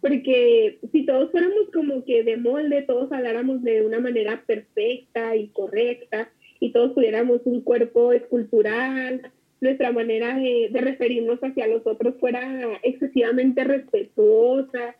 [0.03, 5.47] Porque si todos fuéramos como que de molde, todos habláramos de una manera perfecta y
[5.49, 12.81] correcta, y todos tuviéramos un cuerpo escultural, nuestra manera de, referirnos hacia los otros fuera
[12.83, 14.97] excesivamente respetuosa,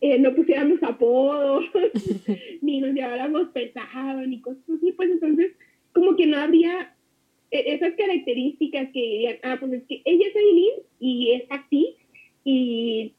[0.00, 1.64] eh, no pusiéramos apodos,
[2.62, 5.52] ni nos lleváramos pesado, ni cosas así, pues entonces
[5.92, 6.94] como que no habría
[7.50, 11.96] eh, esas características que dirían, ah, pues es que ella es Aileen y es así,
[12.44, 13.12] y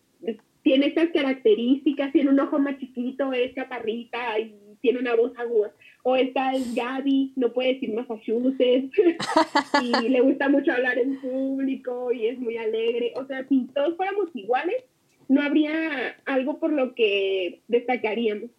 [0.62, 5.74] tiene estas características, tiene un ojo más chiquito, es chaparrita y tiene una voz aguda.
[6.04, 8.91] O esta es Gaby, no puede decir Massachusetts,
[9.82, 13.13] y le gusta mucho hablar en público y es muy alegre.
[13.15, 14.84] O sea, si todos fuéramos iguales,
[15.28, 18.50] no habría algo por lo que destacaríamos.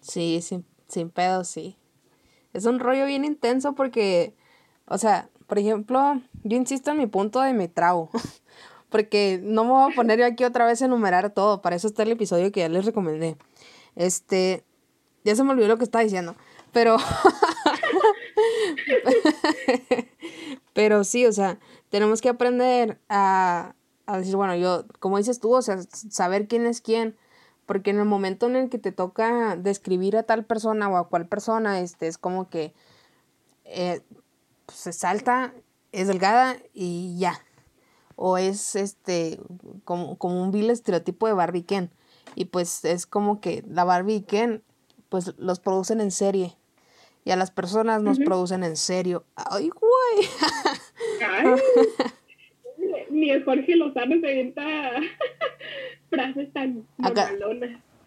[0.00, 1.76] Sí, sin, sin pedo, sí.
[2.52, 4.34] Es un rollo bien intenso porque,
[4.86, 8.10] o sea, por ejemplo, yo insisto en mi punto de me trago.
[8.88, 11.60] Porque no me voy a poner yo aquí otra vez a enumerar todo.
[11.60, 13.36] Para eso está el episodio que ya les recomendé.
[13.96, 14.64] Este,
[15.24, 16.36] ya se me olvidó lo que estaba diciendo.
[16.72, 16.96] Pero,
[20.72, 21.58] pero sí, o sea,
[21.90, 23.74] tenemos que aprender a,
[24.06, 25.78] a decir, bueno, yo, como dices tú, o sea,
[26.10, 27.16] saber quién es quién.
[27.66, 31.08] Porque en el momento en el que te toca describir a tal persona o a
[31.08, 32.72] cual persona, este, es como que
[33.64, 34.00] eh,
[34.64, 35.52] pues, se salta,
[35.92, 37.38] es delgada y ya.
[38.20, 39.38] O es este
[39.84, 41.88] como, como un vil estereotipo de Barbie Ken.
[42.34, 44.62] Y pues es como que la Barbie y Ken,
[45.08, 46.56] pues los producen en serie.
[47.24, 49.24] Y a las personas nos producen en serio.
[49.36, 50.28] ¡Ay, güey!
[51.24, 51.46] Ay,
[53.10, 54.64] ni el Jorge Lozano se inventa
[56.10, 57.30] frases tan Acá-.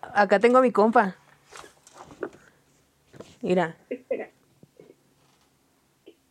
[0.02, 1.15] Acá tengo a mi compa.
[3.41, 3.78] Mira.
[3.89, 4.31] Espera.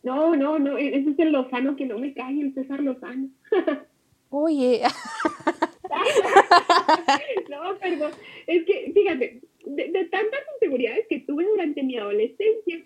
[0.03, 3.29] No, no, no, e-, ese es el Lozano que no me cae, el César Lozano.
[4.29, 4.81] Oye.
[7.49, 8.11] no, perdón.
[8.47, 12.83] Es que, fíjate, de, tantas inseguridades que tuve durante mi adolescencia,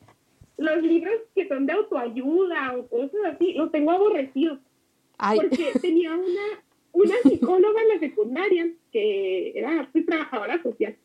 [0.57, 4.59] los libros que son de autoayuda o cosas así, los tengo aborrecidos.
[5.17, 10.95] Porque tenía una, una psicóloga en la secundaria que era pues, trabajadora social.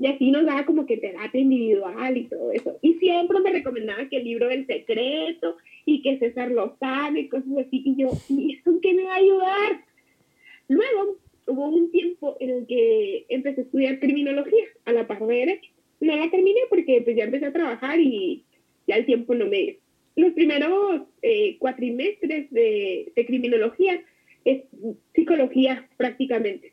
[0.00, 2.78] Y así nos daba como que terapia individual y todo eso.
[2.80, 7.28] Y siempre me recomendaba que el libro del secreto y que César lo sabe y
[7.28, 7.82] cosas así.
[7.84, 9.84] Y yo, ¿y eso qué me va a ayudar?
[10.68, 15.34] Luego hubo un tiempo en el que empecé a estudiar criminología a la par de
[15.34, 15.70] derecho.
[16.00, 18.42] No la terminé porque pues ya empecé a trabajar y
[18.86, 19.74] ya el tiempo no me dio.
[20.16, 24.02] Los primeros eh, cuatrimestres de, de criminología
[24.46, 24.62] es
[25.14, 26.72] psicología prácticamente.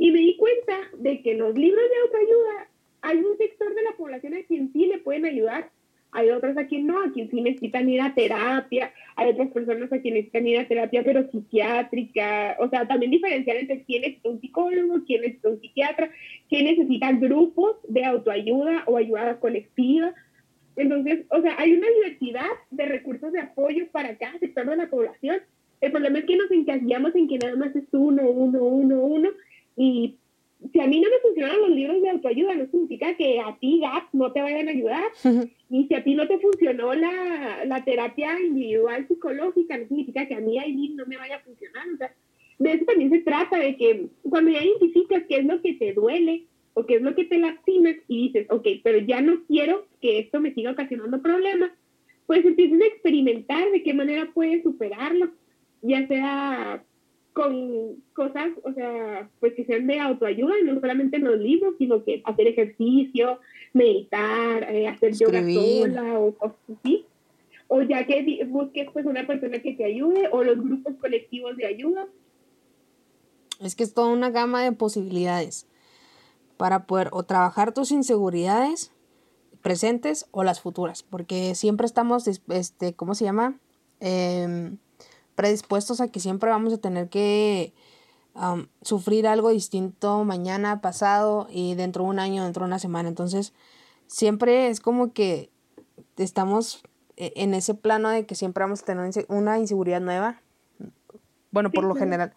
[0.00, 2.70] Y me di cuenta de que los libros de autoayuda
[3.02, 5.70] hay un sector de la población a quien sí le pueden ayudar,
[6.10, 9.92] hay otros a quien no, a quien sí necesitan ir a terapia, hay otras personas
[9.92, 14.30] a quien necesitan ir a terapia pero psiquiátrica, o sea, también diferenciar entre quién necesita
[14.30, 16.10] un psicólogo, quién necesita un psiquiatra,
[16.48, 20.14] quién necesita grupos de autoayuda o ayuda colectiva.
[20.76, 24.88] Entonces, o sea, hay una diversidad de recursos de apoyo para cada sector de la
[24.88, 25.42] población
[25.80, 29.30] el problema es que nos encasillamos en que nada más es uno, uno, uno, uno.
[29.80, 30.18] Y
[30.74, 33.80] si a mí no me funcionan los libros de autoayuda, no significa que a ti,
[33.80, 35.04] Gap, no te vayan a ayudar.
[35.70, 40.34] Y si a ti no te funcionó la, la terapia individual psicológica, no significa que
[40.34, 41.88] a mí, Aileen, no me vaya a funcionar.
[41.94, 42.14] O sea,
[42.58, 45.94] de eso también se trata, de que cuando ya identificas qué es lo que te
[45.94, 49.86] duele o qué es lo que te lastima y dices, ok, pero ya no quiero
[50.02, 51.70] que esto me siga ocasionando problemas,
[52.26, 55.30] pues empiezas a experimentar de qué manera puedes superarlo
[55.82, 56.84] ya sea
[57.32, 61.74] con cosas, o sea, pues que sean de autoayuda, y no solamente en los libros,
[61.78, 63.38] sino que hacer ejercicio,
[63.72, 67.06] meditar, eh, hacer yoga sola o cosas así.
[67.68, 71.66] O ya que busques pues una persona que te ayude o los grupos colectivos de
[71.66, 72.08] ayuda.
[73.60, 75.68] Es que es toda una gama de posibilidades
[76.56, 78.92] para poder o trabajar tus inseguridades
[79.62, 83.58] presentes o las futuras, porque siempre estamos, este, ¿cómo se llama?
[84.00, 84.72] Eh,
[85.40, 87.72] predispuestos a que siempre vamos a tener que
[88.82, 93.08] sufrir algo distinto mañana, pasado y dentro de un año, dentro de una semana.
[93.08, 93.54] Entonces,
[94.06, 95.50] siempre es como que
[96.18, 96.82] estamos
[97.16, 100.42] e, en ese plano de que siempre vamos a tener una inseguridad nueva.
[101.52, 102.34] Bueno, por lo general.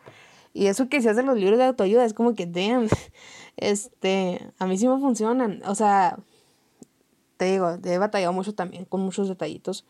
[0.54, 2.88] Y eso que se hace en los libros de autoayuda es como que, damn,
[3.58, 5.62] este, a mí sí me funcionan.
[5.66, 6.20] O sea,
[7.36, 9.86] te digo, he batallado mucho también con muchos detallitos.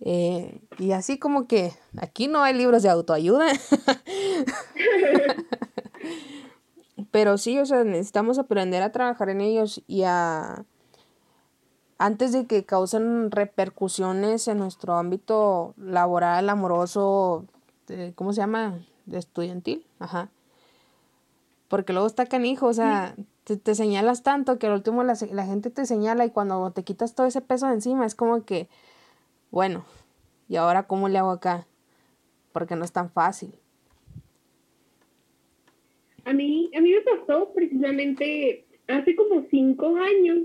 [0.00, 3.46] Eh, y así como que aquí no hay libros de autoayuda.
[7.10, 10.64] Pero sí, o sea, necesitamos aprender a trabajar en ellos y a...
[11.98, 17.46] Antes de que causen repercusiones en nuestro ámbito laboral, amoroso,
[18.14, 18.78] ¿cómo se llama?
[19.06, 20.28] De estudiantil, ajá.
[21.68, 25.70] Porque luego está canijo, o sea, te, señalas tanto que al último la, la gente
[25.70, 28.68] te señala y cuando te quitas todo ese peso de encima es como que
[29.56, 29.86] bueno,
[30.50, 31.66] ¿y ahora cómo le hago acá?
[32.52, 33.54] Porque no es tan fácil.
[36.26, 40.40] A mí, a mí me pasó precisamente hace como cinco años.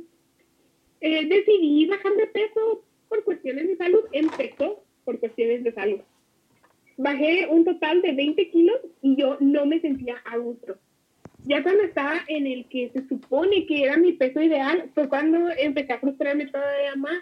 [1.02, 4.00] Eh, decidí bajar de peso por cuestiones de salud.
[4.14, 6.00] Empezó por cuestiones de salud.
[6.96, 10.78] Bajé un total de 20 kilos y yo no me sentía a gusto.
[11.44, 15.50] Ya cuando estaba en el que se supone que era mi peso ideal, fue cuando
[15.58, 17.22] empecé a frustrarme todavía más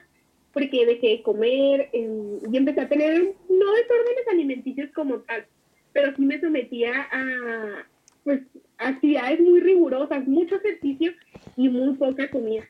[0.53, 5.45] porque dejé de comer em, y empecé a tener, no desórdenes alimenticios como tal,
[5.93, 7.85] pero sí me sometía a
[8.23, 8.41] pues,
[8.77, 11.13] actividades muy rigurosas, mucho ejercicio
[11.55, 12.65] y muy poca comida.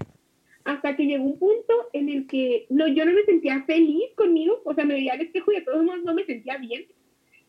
[0.65, 4.61] Hasta que llegó un punto en el que no, yo no me sentía feliz conmigo,
[4.65, 6.85] o sea, me veía al espejo y de todos modos no me sentía bien.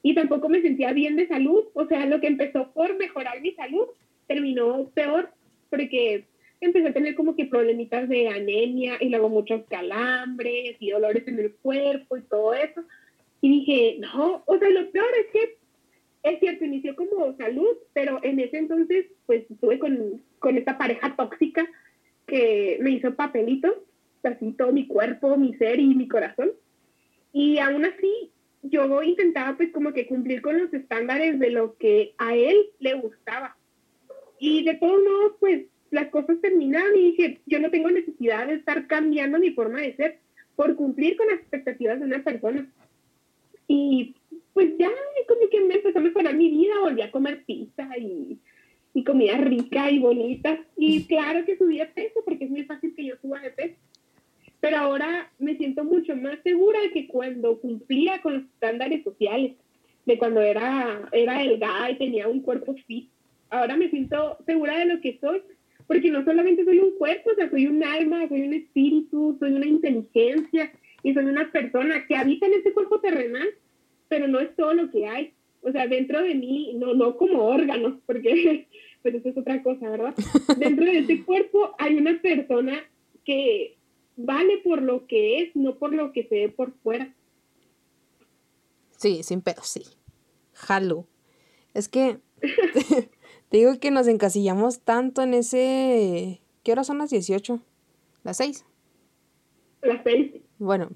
[0.03, 3.53] Y tampoco me sentía bien de salud, o sea, lo que empezó por mejorar mi
[3.53, 3.87] salud
[4.27, 5.31] terminó peor,
[5.69, 6.25] porque
[6.61, 11.39] empecé a tener como que problemitas de anemia y luego muchos calambres y dolores en
[11.39, 12.83] el cuerpo y todo eso.
[13.41, 15.61] Y dije, no, o sea, lo peor es que
[16.23, 21.17] es cierto, inició como salud, pero en ese entonces pues estuve con, con esta pareja
[21.17, 21.67] tóxica
[22.27, 23.75] que me hizo papelitos,
[24.23, 26.53] así todo mi cuerpo, mi ser y mi corazón.
[27.33, 28.31] Y aún así
[28.63, 32.95] yo intentaba pues como que cumplir con los estándares de lo que a él le
[32.95, 33.57] gustaba.
[34.39, 35.63] Y de todos modos pues
[36.27, 40.19] cosas terminaron y dije, yo no tengo necesidad de estar cambiando mi forma de ser
[40.57, 42.71] por cumplir con las expectativas de una persona.
[43.67, 44.15] Y
[44.53, 44.91] pues ya
[45.27, 48.39] como que me empezó a mejorar mi vida, volví a comer pizza y,
[48.95, 50.59] y comida rica y bonita.
[50.77, 53.77] Y claro que subía peso porque es muy fácil que yo suba de peso.
[54.61, 59.53] Pero ahora me siento mucho más segura que cuando cumplía con los estándares sociales,
[60.07, 63.09] de cuando era, era delgada y tenía un cuerpo fit.
[63.49, 65.43] Ahora me siento segura de lo que soy,
[65.91, 69.55] porque no solamente soy un cuerpo, o sea, soy un alma, soy un espíritu, soy
[69.55, 70.73] una inteligencia
[71.03, 73.49] y soy una persona que habita en este cuerpo terrenal,
[74.07, 75.35] pero no es todo lo que hay.
[75.63, 78.69] O sea, dentro de mí, no, no como órganos, porque
[79.03, 80.15] pues eso es otra cosa, ¿verdad?
[80.59, 82.85] Dentro de este cuerpo hay una persona
[83.25, 83.77] que
[84.15, 87.13] vale por lo que es, no por lo que se ve por fuera.
[88.97, 89.83] Sí, sin pero sí.
[90.53, 91.09] Jalo.
[91.75, 92.19] Es que
[93.51, 96.41] te digo que nos encasillamos tanto en ese...
[96.63, 97.61] ¿Qué horas son las 18?
[98.23, 98.65] ¿Las 6?
[99.83, 100.43] Las 6.
[100.59, 100.89] Bueno.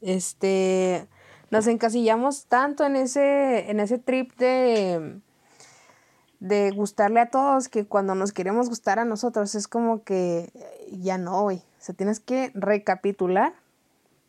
[0.00, 1.06] Este...
[1.50, 5.20] Nos encasillamos tanto en ese, en ese trip de
[6.44, 10.52] de gustarle a todos que cuando nos queremos gustar a nosotros es como que
[10.90, 11.56] ya no, güey.
[11.56, 13.54] O sea, tienes que recapitular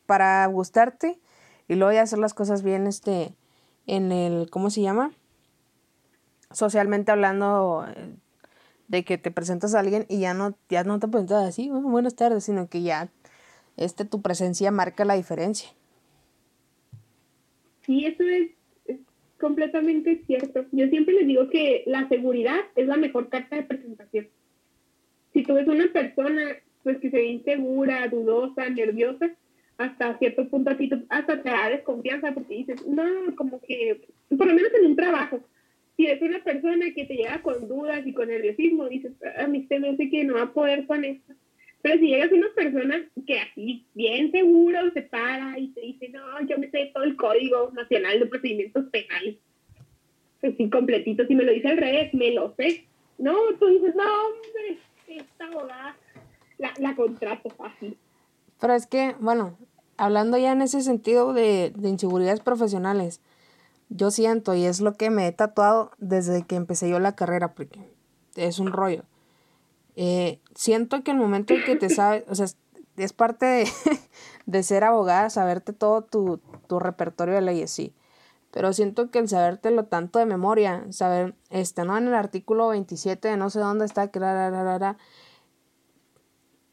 [0.05, 1.19] para gustarte
[1.67, 3.35] y luego ya hacer las cosas bien, este,
[3.85, 5.11] en el, ¿cómo se llama?
[6.55, 8.15] Socialmente hablando eh,
[8.87, 12.15] de que te presentas a alguien y ya no, ya no te presentas así, buenas
[12.15, 13.09] tardes, sino que ya,
[13.75, 15.67] este, tu presencia marca la diferencia.
[17.85, 18.99] Sí, eso es
[19.37, 20.63] completamente cierto.
[20.71, 24.29] Yo siempre les digo que la seguridad es la mejor carta de presentación.
[25.33, 29.29] Si tú ves una persona pues que se ve insegura, dudosa, nerviosa,
[29.77, 33.03] hasta cierto punto a ti hasta te da desconfianza porque dices, no,
[33.35, 35.41] como que, por lo menos en un trabajo,
[35.95, 39.65] si es una persona que te llega con dudas y con nerviosismo, dices, a mí
[39.67, 41.33] se me sé que no va a poder con esto.
[41.81, 46.09] Pero si llegas a una persona que así, bien seguro, se para y te dice,
[46.09, 49.35] no, yo me sé todo el Código Nacional de Procedimientos Penales.
[50.41, 52.85] Así completito, si me lo dice al revés, me lo sé.
[53.17, 54.77] No, tú dices, no, hombre,
[55.07, 55.95] esta abogada
[56.57, 57.97] la, la contrato fácil.
[58.59, 59.57] Pero es que, bueno,
[59.97, 63.21] hablando ya en ese sentido de, de inseguridades profesionales,
[63.89, 67.53] yo siento, y es lo que me he tatuado desde que empecé yo la carrera,
[67.53, 67.79] porque
[68.35, 69.03] es un rollo
[69.95, 72.47] eh, siento que el momento en que te sabes, o sea,
[72.97, 73.65] es parte
[74.45, 76.41] de, ser abogada, saberte todo tu,
[76.79, 77.93] repertorio de leyes, sí.
[78.51, 81.97] Pero siento que el sabértelo tanto de memoria, saber, este, ¿no?
[81.97, 84.19] En el artículo 27 de no sé dónde está, que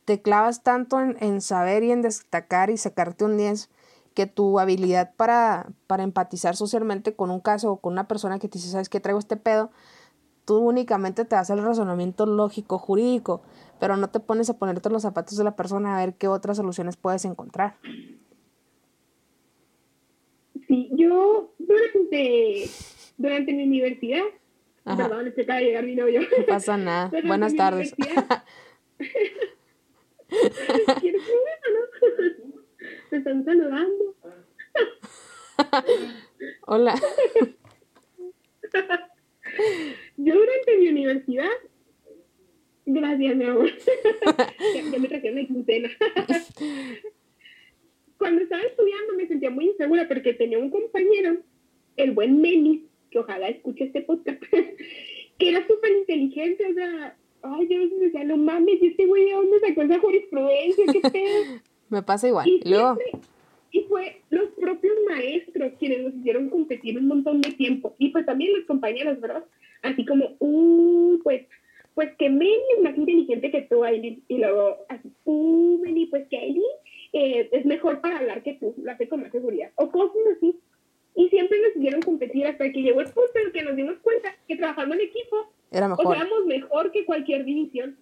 [0.05, 3.69] te clavas tanto en, en, saber y en destacar y sacarte un 10
[4.13, 8.49] que tu habilidad para, para empatizar socialmente con un caso o con una persona que
[8.49, 9.71] te dice, ¿sabes qué traigo este pedo?
[10.45, 13.43] tú únicamente te haces el razonamiento lógico, jurídico,
[13.79, 16.57] pero no te pones a ponerte los zapatos de la persona a ver qué otras
[16.57, 17.77] soluciones puedes encontrar.
[20.69, 22.69] Sí, yo durante,
[23.17, 24.23] durante mi universidad,
[24.85, 26.21] perdón, es que acaba de llegar mi novio.
[26.21, 27.11] No pasa nada.
[27.25, 27.95] Buenas tardes.
[33.13, 34.17] Me están saludando.
[36.67, 36.95] Hola.
[40.17, 41.51] Yo durante mi universidad,
[42.87, 43.69] gracias mi amor,
[44.75, 45.91] ya, me trajeron mi quincena.
[48.17, 51.37] Cuando estaba estudiando me sentía muy insegura porque tenía un compañero,
[51.99, 57.69] el buen Menis, que ojalá escuche este podcast, que era súper inteligente, o sea, ay,
[57.69, 60.87] yo me decía, no mames, ¿y este güey de dónde sacó esa jurisprudencia?
[60.91, 61.72] ¿Qué pedo?
[61.93, 62.49] Me pasa igual.
[62.49, 62.99] Y Luego...
[63.71, 67.95] Y fue los propios maestros quienes nos hicieron competir un montón de tiempo.
[67.99, 69.45] Y pues también los compañeros, ¿verdad?
[69.81, 71.47] Así como, uh, pues,
[71.95, 74.23] pues que Meli es más inteligente que tú, Aileen.
[74.29, 76.65] Y luego, así, uh, Meli, pues que Aileen
[77.15, 79.71] eh, es mejor para hablar que tú, lo hace con más seguridad.
[79.77, 80.55] O cosas así.
[81.15, 84.35] Y siempre nos hicieron competir hasta que llegó el punto en que nos dimos cuenta
[84.47, 86.07] que trabajando en equipo, Era mejor.
[86.07, 87.97] o éramos mejor que cualquier división.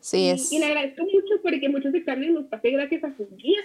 [0.00, 0.52] Sí, es.
[0.52, 3.64] Y le agradezco mucho porque muchos exámenes los pasé gracias a sus guías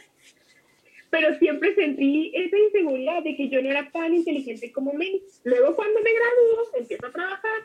[1.16, 5.22] pero siempre sentí esa inseguridad de que yo no era tan inteligente como Meni.
[5.46, 7.62] Luego cuando me graduó, empiezo a trabajar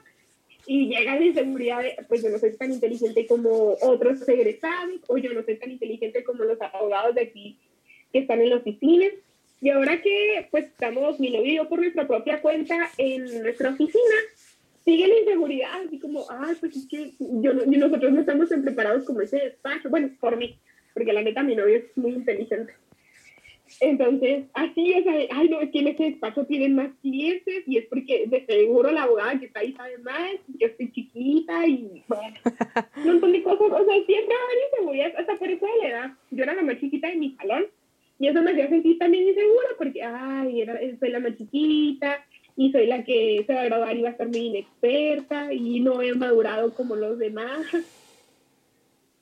[0.66, 5.18] y llega la inseguridad de, pues yo no soy tan inteligente como otros egresados o
[5.18, 7.58] yo no soy tan inteligente como los abogados de aquí
[8.12, 9.06] que están en la oficina.
[9.60, 13.70] Y ahora que pues estamos, mi novio y yo por nuestra propia cuenta en nuestra
[13.70, 14.14] oficina,
[14.90, 19.04] sigue la inseguridad, así como, ay, pues es que yo, nosotros no estamos tan preparados
[19.04, 19.88] como ese despacho.
[19.88, 20.58] Bueno, por mí,
[20.94, 22.72] porque la neta mi novio es muy inteligente.
[23.78, 27.86] Entonces, así es, ay, no, es que en ese despacho tienen más clientes y es
[27.86, 32.34] porque de seguro la abogada que está ahí sabe más, yo estoy chiquita y bueno,
[32.96, 36.10] un montón de cosas, o sea, siempre hay inseguridad, hasta por eso de la edad.
[36.32, 37.66] Yo era la más chiquita de mi salón
[38.18, 42.26] y eso me hacía sentir también insegura porque, ay, era, soy la más chiquita,
[42.60, 45.80] y soy la que se va a graduar y va a estar muy inexperta y
[45.80, 47.62] no he madurado como los demás.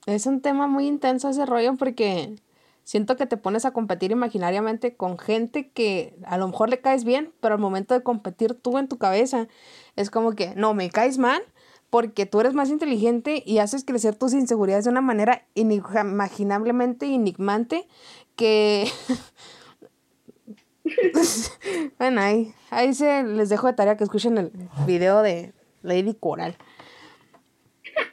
[0.07, 2.35] Es un tema muy intenso ese rollo porque
[2.83, 7.05] siento que te pones a competir imaginariamente con gente que a lo mejor le caes
[7.05, 9.47] bien, pero al momento de competir tú en tu cabeza
[9.95, 11.41] es como que, no, me caes mal
[11.91, 17.87] porque tú eres más inteligente y haces crecer tus inseguridades de una manera inimaginablemente enigmante
[18.35, 18.89] que...
[21.99, 24.53] bueno, ahí, ahí se les dejo de tarea que escuchen el
[24.87, 26.57] video de Lady Coral.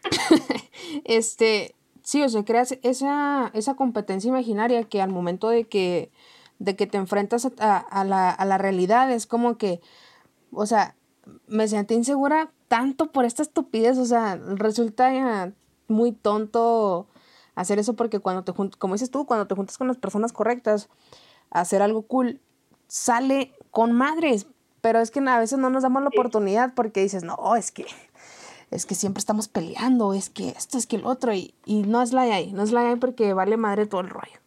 [1.04, 6.12] este, sí, o sea, creas esa, esa competencia imaginaria que al momento de que,
[6.60, 9.82] de que te enfrentas a, a, la, a la realidad es como que,
[10.52, 10.96] o sea,
[11.48, 15.54] me sentí insegura tanto por esta estupidez, o sea, resulta
[15.88, 17.08] muy tonto
[17.56, 20.34] hacer eso porque cuando te juntas, como dices tú, cuando te juntas con las personas
[20.34, 20.90] correctas,
[21.50, 22.42] hacer algo cool,
[22.88, 24.48] sale con madres,
[24.82, 27.86] pero es que a veces no nos damos la oportunidad porque dices, no, es que,
[28.72, 32.02] es que siempre estamos peleando, es que esto, es que el otro, y, y no
[32.02, 34.40] es la hay, no es la hay porque vale madre todo el rollo.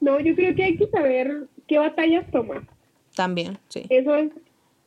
[0.00, 2.62] No, yo creo que hay que saber qué batallas tomar.
[3.16, 3.84] También, sí.
[3.88, 4.30] Eso es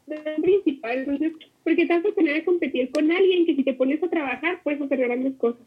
[0.08, 3.74] lo principal, entonces, porque te vas a poner a competir con alguien que si te
[3.74, 5.62] pones a trabajar puedes hacer grandes cosas.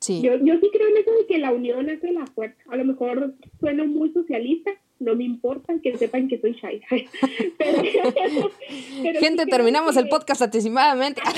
[0.00, 0.22] Sí.
[0.22, 2.62] Yo, yo sí creo en eso de que la unión hace la fuerza.
[2.68, 4.70] A lo mejor sueno muy socialista,
[5.00, 6.80] no me importa que sepan que soy shy.
[7.58, 7.82] pero,
[9.02, 10.00] pero Gente, sí terminamos que...
[10.00, 11.20] el podcast anticipadamente.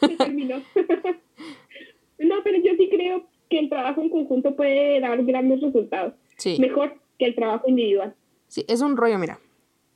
[0.00, 0.56] Se terminó.
[2.18, 6.14] no, pero yo sí creo que el trabajo en conjunto puede dar grandes resultados.
[6.36, 6.56] Sí.
[6.60, 8.14] Mejor que el trabajo individual.
[8.48, 9.40] Sí, es un rollo, mira.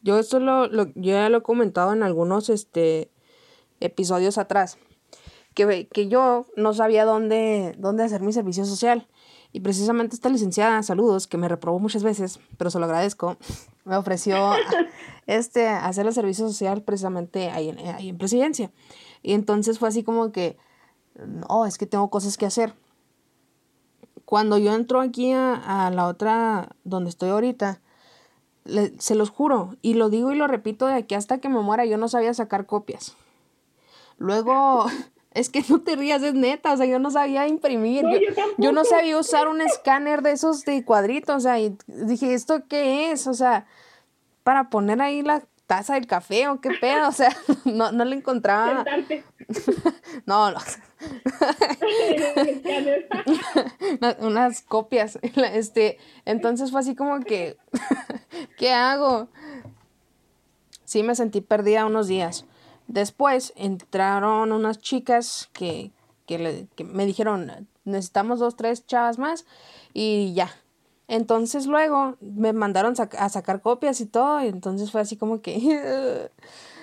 [0.03, 3.11] Yo esto lo, lo, yo ya lo he comentado en algunos este,
[3.81, 4.79] episodios atrás.
[5.55, 9.07] Que, que yo no sabía dónde, dónde hacer mi servicio social.
[9.53, 13.37] Y precisamente esta licenciada, saludos, que me reprobó muchas veces, pero se lo agradezco,
[13.85, 14.53] me ofreció
[15.27, 18.73] este, hacer el servicio social precisamente ahí en, ahí en presidencia.
[19.23, 20.57] Y entonces fue así como que,
[21.27, 22.75] no, es que tengo cosas que hacer.
[24.25, 27.83] Cuando yo entro aquí a, a la otra, donde estoy ahorita,
[28.65, 31.61] le, se los juro, y lo digo y lo repito de aquí hasta que me
[31.61, 33.17] muera, yo no sabía sacar copias.
[34.17, 34.87] Luego,
[35.35, 38.21] es que no te rías, es neta, o sea, yo no sabía imprimir, No, yo,
[38.21, 38.63] yo tampoco.
[38.63, 42.63] yo no sabía usar un escáner de esos de cuadritos, o sea, y dije, ¿esto
[42.69, 43.27] qué es?
[43.27, 43.67] O sea,
[44.43, 48.17] para poner ahí la taza del café o qué pedo, o sea, no, no le
[48.17, 48.85] encontraba.
[50.27, 50.59] No, no.
[54.21, 55.19] unas copias.
[55.23, 57.57] Este, entonces fue así como que,
[58.57, 59.29] ¿qué hago?
[60.85, 62.45] Sí me sentí perdida unos días.
[62.89, 65.93] Después entraron unas chicas que,
[66.27, 69.47] que, le- que me dijeron, necesitamos dos, tres chavas más
[69.95, 70.51] y ya.
[71.09, 76.31] Entonces luego me mandaron a sacar copias y todo, y entonces fue así como que,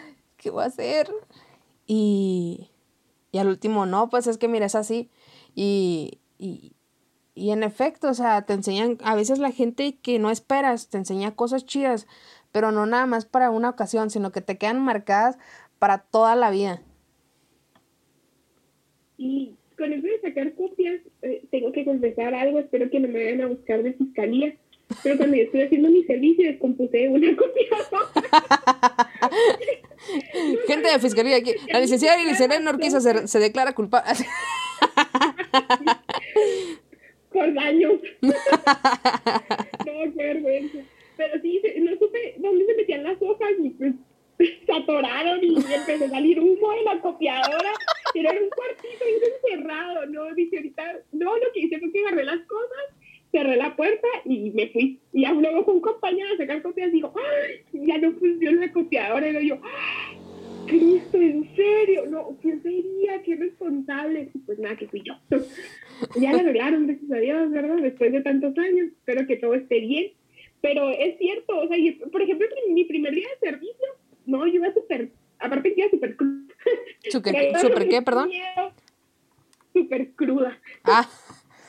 [0.37, 1.11] ¿qué voy a hacer?
[1.87, 2.69] Y,
[3.31, 5.09] y al último, no, pues es que mira, es así.
[5.55, 6.73] Y, y,
[7.35, 10.97] y en efecto, o sea, te enseñan, a veces la gente que no esperas te
[10.97, 12.07] enseña cosas chidas,
[12.51, 15.37] pero no nada más para una ocasión, sino que te quedan marcadas
[15.79, 16.81] para toda la vida.
[19.17, 23.23] Y con eso de sacar copias, eh, tengo que confesar algo, espero que no me
[23.23, 24.55] vayan a buscar de fiscalía.
[25.03, 27.63] Pero cuando yo estuve haciendo mi servicio, descompuse una copia.
[30.67, 34.11] Gente de fiscalía aquí, la licenciada Elizabeth Norquiza se, se declara culpable.
[37.31, 38.01] por daños.
[38.21, 38.33] no,
[39.85, 40.79] qué vergüenza.
[41.17, 43.93] Pero sí, no supe dónde se metían las hojas y pues
[44.39, 47.71] se atoraron y empezó a salir humo de la copiadora.
[48.15, 49.19] Era un cuartito ahí
[49.53, 50.33] encerrado, ¿no?
[50.33, 52.83] Dije ahorita, no, lo que hice fue que agarré las cosas,
[53.31, 54.99] cerré la puerta y me fui.
[55.13, 57.85] Y luego fue un compañero a sacar copias y dijo, ¡ay!
[57.85, 59.29] Ya no funciona la copiadora.
[59.41, 60.17] Y yo, ¡ay!
[60.67, 62.05] Cristo, ¿en serio?
[62.05, 63.21] No, ¿quién sería?
[63.23, 64.29] ¿Qué responsable?
[64.33, 65.13] Y Pues nada, que fui yo.
[66.19, 67.77] ya lo arreglaron, gracias a Dios, ¿verdad?
[67.77, 68.87] Después de tantos años.
[68.87, 70.13] Espero que todo esté bien.
[70.61, 73.87] Pero es cierto, o sea, y, por ejemplo, mi primer día de servicio,
[74.29, 76.53] no, yo iba súper, aparte que iba súper cruda.
[77.09, 78.29] Súper- ¿Súper qué, perdón?
[79.73, 80.59] Súper cruda.
[80.83, 81.07] Ah,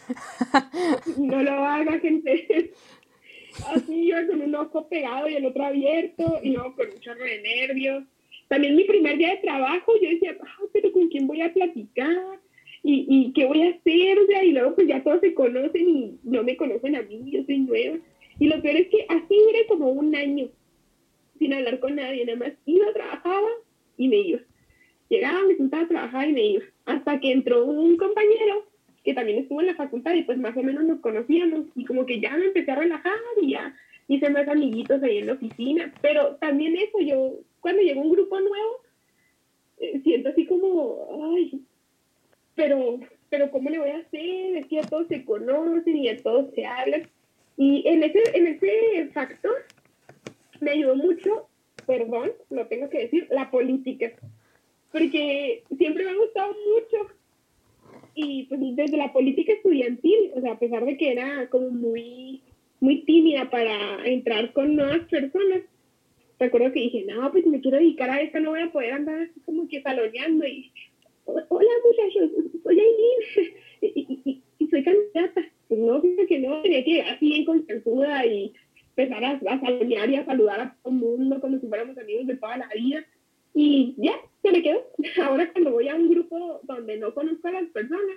[1.19, 2.73] No lo haga, gente.
[3.69, 7.25] Así iba con un ojo pegado y el otro abierto, y luego con un chorro
[7.25, 8.05] de nervios.
[8.49, 12.41] También mi primer día de trabajo, yo decía, "Ah, pero ¿con quién voy a platicar?
[12.83, 14.19] ¿Y, ¿Y qué voy a hacer?
[14.19, 17.23] O sea, y luego pues ya todos se conocen y no me conocen a mí,
[17.31, 17.99] yo soy nueva.
[18.39, 20.49] Y lo peor es que así duré como un año
[21.41, 23.49] sin hablar con nadie, nada más iba, trabajaba
[23.97, 24.41] y me iba.
[25.09, 26.65] Llegaba, me sentaba a trabajar y me iba.
[26.85, 28.67] Hasta que entró un compañero
[29.03, 32.05] que también estuvo en la facultad y pues más o menos nos conocíamos y como
[32.05, 33.75] que ya me empecé a relajar y ya
[34.07, 38.39] hice más amiguitos ahí en la oficina, pero también eso, yo cuando llega un grupo
[38.39, 38.83] nuevo,
[39.79, 41.63] eh, siento así como, ay,
[42.55, 44.57] pero, pero ¿cómo le voy a hacer?
[44.57, 47.09] Es que ya todos se conocen y ya todos se hablan.
[47.57, 49.55] Y en ese, en ese factor
[50.61, 51.49] me ayudó mucho,
[51.87, 54.13] perdón, lo tengo que decir, la política.
[54.93, 57.13] Porque siempre me ha gustado mucho.
[58.15, 62.43] Y pues desde la política estudiantil, o sea, a pesar de que era como muy,
[62.81, 65.63] muy tímida para entrar con nuevas personas,
[66.39, 69.21] recuerdo que dije, no, pues me quiero dedicar a esto, no voy a poder andar
[69.21, 70.73] así como que saloneando y,
[71.25, 72.31] hola muchachos,
[72.63, 73.55] soy Aileen
[74.59, 75.43] y, soy candidata.
[75.69, 78.53] Pues no, que no, tenía que llegar bien concentrada y
[78.97, 82.37] empezar a, a y a saludar a todo el mundo como si fuéramos amigos de
[82.37, 83.05] toda la vida.
[83.55, 84.83] Y ya, se me quedó.
[85.25, 88.17] Ahora cuando voy a un grupo donde no conozco a las personas,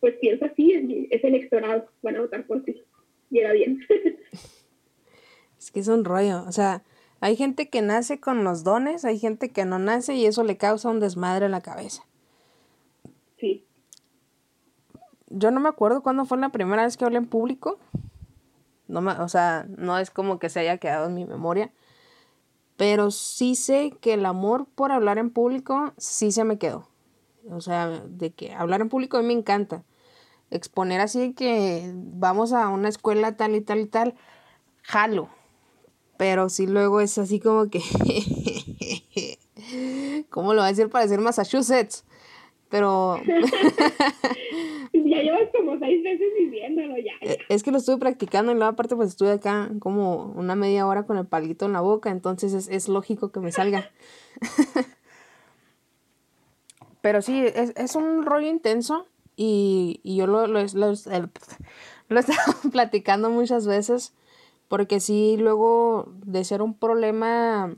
[0.00, 2.82] pues pienso así, es electorado, van a votar por ti.
[3.30, 3.80] Y era bien.
[5.56, 6.82] Es que es un rollo, o sea,
[7.20, 10.58] hay gente que nace con los dones, hay gente que no nace y eso le
[10.58, 12.04] causa un desmadre en la cabeza.
[13.40, 13.64] Sí.
[15.30, 17.78] Yo no me acuerdo cuándo fue la primera vez que hablé en público.
[18.86, 21.72] No me, o sea, no es como que se haya quedado en mi memoria.
[22.76, 26.88] Pero sí sé que el amor por hablar en público sí se me quedó.
[27.50, 29.84] O sea, de que hablar en público a mí me encanta.
[30.50, 34.14] Exponer así que vamos a una escuela tal y tal y tal,
[34.82, 35.28] jalo.
[36.16, 37.80] Pero sí luego es así como que...
[40.30, 42.04] ¿Cómo lo va a decir para decir Massachusetts?
[42.68, 43.20] Pero...
[45.14, 48.70] ya llevas como seis veces viviéndolo ya, e, Es que lo estuve practicando y luego
[48.70, 52.52] aparte pues estuve acá como una media hora con el palito en la boca, entonces
[52.52, 53.90] es, es lógico que me salga.
[57.00, 59.06] Pero sí, es, es, un rollo intenso
[59.36, 60.92] y, y yo lo, lo, lo,
[62.08, 64.14] lo he estado platicando muchas veces
[64.68, 67.76] porque si luego de ser un problema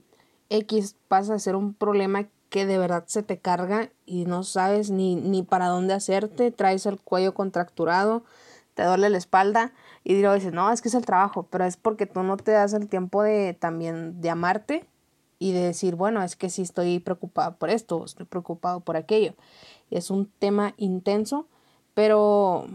[0.49, 4.91] X pasa a ser un problema que de verdad se te carga y no sabes
[4.91, 8.25] ni, ni para dónde hacerte, traes el cuello contracturado,
[8.73, 12.07] te duele la espalda y dices, no, es que es el trabajo, pero es porque
[12.07, 14.89] tú no te das el tiempo de también de amarte
[15.39, 19.35] y de decir, bueno, es que sí estoy preocupada por esto, estoy preocupado por aquello.
[19.91, 21.49] Es un tema intenso,
[21.93, 22.69] pero,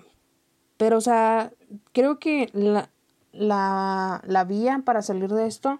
[0.77, 1.53] pero, o sea,
[1.91, 2.91] creo que la,
[3.31, 5.79] la, la vía para salir de esto,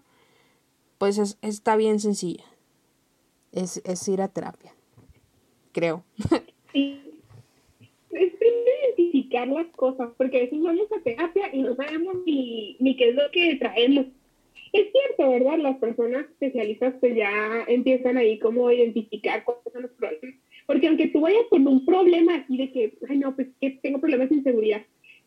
[0.98, 2.46] pues es, está bien sencilla.
[3.52, 4.74] Es, es ir a terapia,
[5.72, 6.04] creo.
[6.74, 8.34] Es
[8.98, 13.10] identificar las cosas, porque a veces vamos a terapia y no sabemos ni, ni qué
[13.10, 14.06] es lo que traemos.
[14.74, 15.58] Es cierto, ¿verdad?
[15.58, 20.40] Las personas especialistas pues ya empiezan ahí como a identificar cuáles son los problemas.
[20.66, 24.00] Porque aunque tú vayas con un problema así de que, ay no, pues que tengo
[24.00, 24.82] problemas de inseguridad,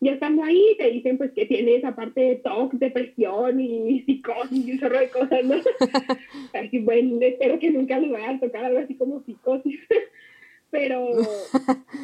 [0.04, 4.72] ya estando ahí te dicen pues que tienes aparte de TOC, depresión y psicosis y
[4.72, 5.54] un chorro de cosas, ¿no?
[6.52, 9.80] así, bueno, espero que nunca les vaya a tocar algo así como psicosis.
[10.70, 11.06] Pero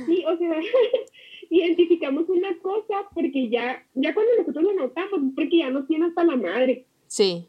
[0.07, 0.57] sí, o sea,
[1.51, 6.25] identificamos una cosa porque ya, ya cuando nosotros lo notamos, porque ya no tiene hasta
[6.25, 6.87] la madre.
[7.07, 7.49] Sí.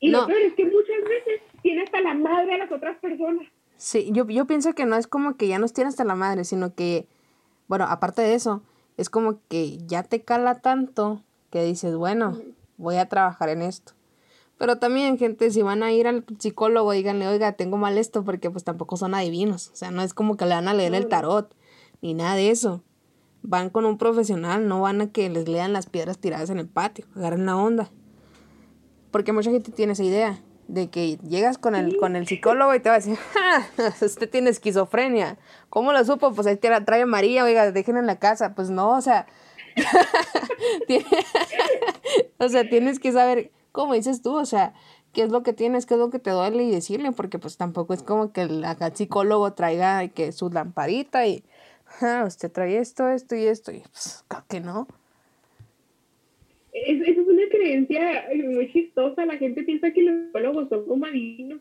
[0.00, 3.48] Y lo peor es que muchas veces tiene hasta la madre a las otras personas.
[3.76, 6.44] Sí, yo, yo pienso que no es como que ya nos tiene hasta la madre,
[6.44, 7.08] sino que,
[7.66, 8.62] bueno, aparte de eso,
[8.96, 12.38] es como que ya te cala tanto que dices, bueno,
[12.76, 13.92] voy a trabajar en esto.
[14.58, 18.50] Pero también, gente, si van a ir al psicólogo, díganle, oiga, tengo mal esto, porque
[18.50, 19.70] pues tampoco son adivinos.
[19.72, 21.54] O sea, no es como que le van a leer el tarot,
[22.00, 22.82] ni nada de eso.
[23.42, 26.68] Van con un profesional, no van a que les lean las piedras tiradas en el
[26.68, 27.90] patio, agarren la onda.
[29.10, 32.80] Porque mucha gente tiene esa idea de que llegas con el, con el psicólogo y
[32.80, 33.18] te va a decir,
[34.00, 35.38] usted tiene esquizofrenia.
[35.70, 36.32] ¿Cómo lo supo?
[36.32, 38.54] Pues ahí te la trae María, oiga, déjenla en la casa.
[38.54, 39.26] Pues no, o sea,
[42.38, 44.74] o sea, tienes que saber, cómo dices tú, o sea,
[45.12, 47.56] qué es lo que tienes, qué es lo que te duele y decirle, porque pues
[47.56, 48.64] tampoco es como que el,
[48.94, 51.44] psicólogo traiga que su lamparita y,
[52.00, 54.88] ah, usted trae esto, esto y esto, y pues, que no
[56.84, 59.24] es, es una creencia muy chistosa.
[59.26, 61.60] La gente piensa que los psicólogos son como adivinos,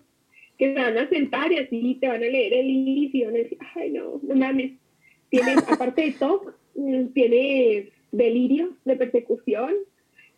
[0.57, 3.35] que se van a sentar y así te van a leer el índice y van
[3.35, 4.73] a decir, ay, no, no mames.
[5.29, 9.73] Tiene, aparte de TOC, mm, tiene delirio de persecución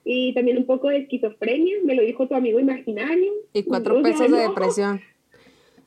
[0.03, 1.77] y también un poco de esquizofrenia.
[1.83, 3.33] Me lo dijo tu amigo imaginario.
[3.53, 5.01] Y cuatro pesos de depresión.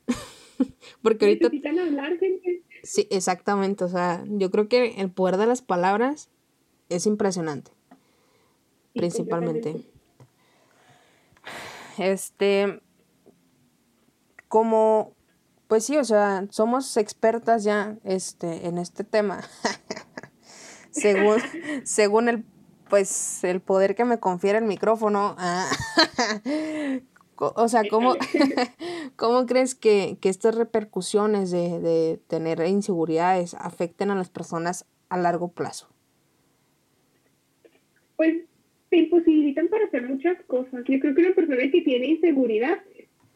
[1.01, 1.47] Porque ahorita...
[1.47, 2.61] Necesitan hablar, gente.
[2.83, 3.83] Sí, exactamente.
[3.83, 6.29] O sea, yo creo que el poder de las palabras
[6.89, 7.71] es impresionante
[8.93, 9.85] principalmente.
[11.97, 12.81] Este,
[14.47, 15.13] como,
[15.67, 19.41] pues sí, o sea, somos expertas ya este, en este tema.
[20.91, 21.37] según,
[21.83, 22.45] según el
[22.91, 25.35] pues el poder que me confiere el micrófono.
[25.39, 25.71] Ah,
[27.37, 28.15] o sea, ¿cómo,
[29.15, 35.47] ¿cómo crees que, estas repercusiones de, de tener inseguridades afecten a las personas a largo
[35.47, 35.87] plazo?
[38.17, 38.43] Pues
[38.91, 40.83] te imposibilitan para hacer muchas cosas.
[40.85, 42.77] Yo creo que una persona que tiene inseguridad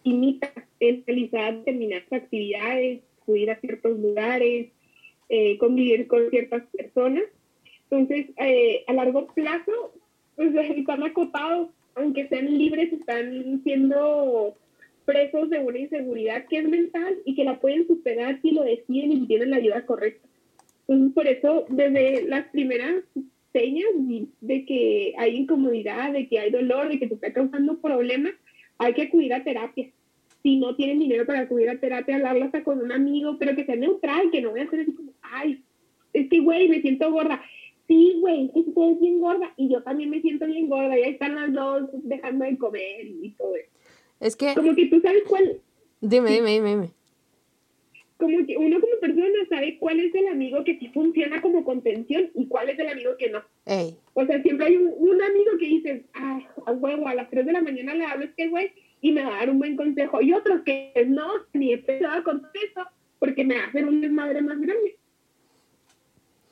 [0.04, 0.52] imita
[0.82, 4.68] en realizar determinadas actividades, subir a ciertos lugares,
[5.30, 7.24] eh, convivir con ciertas personas.
[7.90, 9.94] Entonces, eh, a largo plazo,
[10.36, 14.56] pues están acotados, aunque sean libres, están siendo
[15.06, 19.14] presos de una inseguridad que es mental y que la pueden superar si lo deciden
[19.14, 20.28] y tienen la ayuda correcta.
[20.90, 23.06] Entonces, por eso, desde las primeras
[23.56, 23.88] señas
[24.42, 28.34] de que hay incomodidad, de que hay dolor, de que te está causando problemas,
[28.78, 29.90] hay que acudir a terapia.
[30.44, 33.66] Si no tienen dinero para acudir a terapia, hablarlo hasta con un amigo, pero que
[33.66, 35.64] sea neutral, que no vaya a ser así como, ay,
[36.12, 37.42] es que, güey, me siento gorda.
[37.88, 41.04] Sí, güey, es que es bien gorda y yo también me siento bien gorda y
[41.04, 43.70] ahí están las dos dejando de comer y todo eso.
[44.20, 44.54] Es que...
[44.54, 45.62] Como que tú sabes cuál...
[46.02, 46.95] Dime, dime, dime, dime
[48.18, 52.30] como que uno como persona sabe cuál es el amigo que sí funciona como contención
[52.34, 53.44] y cuál es el amigo que no.
[54.14, 57.52] O sea, siempre hay un, amigo que dice, ah, a huevo, a las 3 de
[57.52, 60.22] la mañana le hablo este güey y me va a dar un buen consejo.
[60.22, 62.82] Y otros que no, ni he pensado con eso
[63.20, 64.98] porque me va a hacer un desmadre más grande.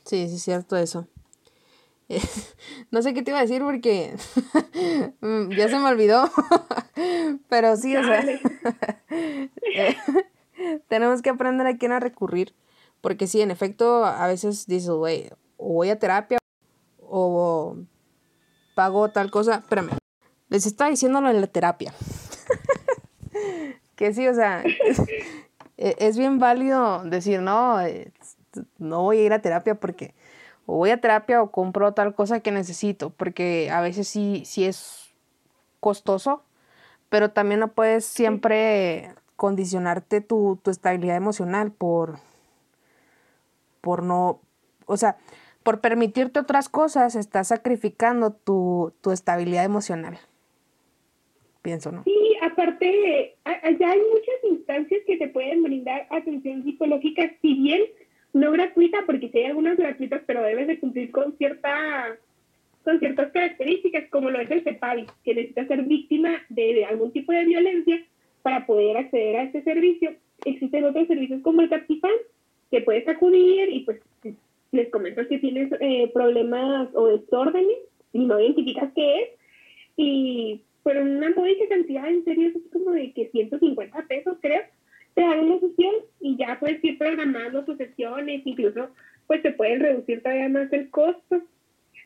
[0.03, 1.07] Sí, sí, es cierto eso.
[2.91, 4.11] no sé qué te iba a decir porque
[5.57, 6.29] ya se me olvidó.
[7.49, 8.23] Pero sí, o sea.
[10.87, 12.53] Tenemos que aprender a quién a recurrir.
[13.01, 16.37] Porque sí, en efecto, a veces dices, güey, o voy a terapia
[17.01, 17.75] o
[18.75, 19.55] pago tal cosa.
[19.55, 19.97] Espérame.
[20.49, 21.93] Les estaba diciendo lo de la terapia.
[23.95, 24.63] que sí, o sea,
[25.77, 27.77] e, es, bien válido decir, no,
[28.77, 30.13] no voy a ir a terapia porque
[30.65, 33.09] o voy a terapia o compro tal cosa que necesito.
[33.09, 35.13] Porque a veces sí, sí es
[35.81, 36.43] costoso,
[37.09, 42.19] pero también no puedes siempre condicionarte tu, estabilidad emocional por,
[43.81, 44.41] por no,
[44.85, 45.17] o sea,
[45.63, 50.17] por permitirte otras cosas, estás sacrificando tu, estabilidad emocional.
[51.61, 52.03] Pienso, ¿no?
[52.03, 57.83] Sí, aparte, ya hay muchas instancias que te pueden brindar atención psicológica, si bien
[58.33, 62.17] no gratuita, porque sí hay algunas gratuitas, pero debes de cumplir con cierta
[62.83, 67.31] con ciertas características, como lo es el CEPAVI, que necesita ser víctima de algún tipo
[67.31, 68.05] de violencia
[68.43, 70.13] para poder acceder a este servicio.
[70.45, 72.11] Existen otros servicios como el Captifan,
[72.69, 73.99] que puedes acudir y pues
[74.71, 77.77] les comentas que tienes eh, problemas o desórdenes
[78.11, 79.29] y no identificas qué es.
[79.95, 84.61] Y por una módica cantidad, en serio, es como de que 150 pesos, creo,
[85.13, 88.89] te dan una sesión y ya puedes ir programando tus sesiones, incluso
[89.27, 91.41] pues te pueden reducir todavía más el costo.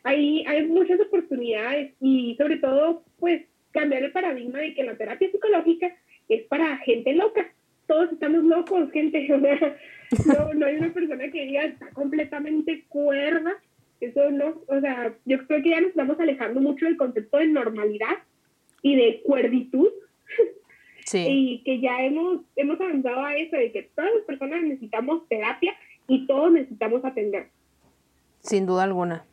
[0.04, 5.32] Ahí hay muchas oportunidades y sobre todo pues cambiar el paradigma de que la terapia
[5.32, 5.96] psicológica
[6.30, 7.52] es para gente loca.
[7.88, 9.28] Todos estamos locos, gente.
[10.26, 13.54] no, no hay una persona que diga está completamente cuerda.
[14.00, 17.48] Eso no, o sea, yo creo que ya nos estamos alejando mucho del concepto de
[17.48, 18.18] normalidad
[18.82, 19.90] y de cuerditud.
[21.06, 21.26] Sí.
[21.26, 25.74] y que ya hemos, hemos avanzado a eso, de que todas las personas necesitamos terapia
[26.06, 27.48] y todos necesitamos atender.
[28.42, 29.24] Sin duda alguna.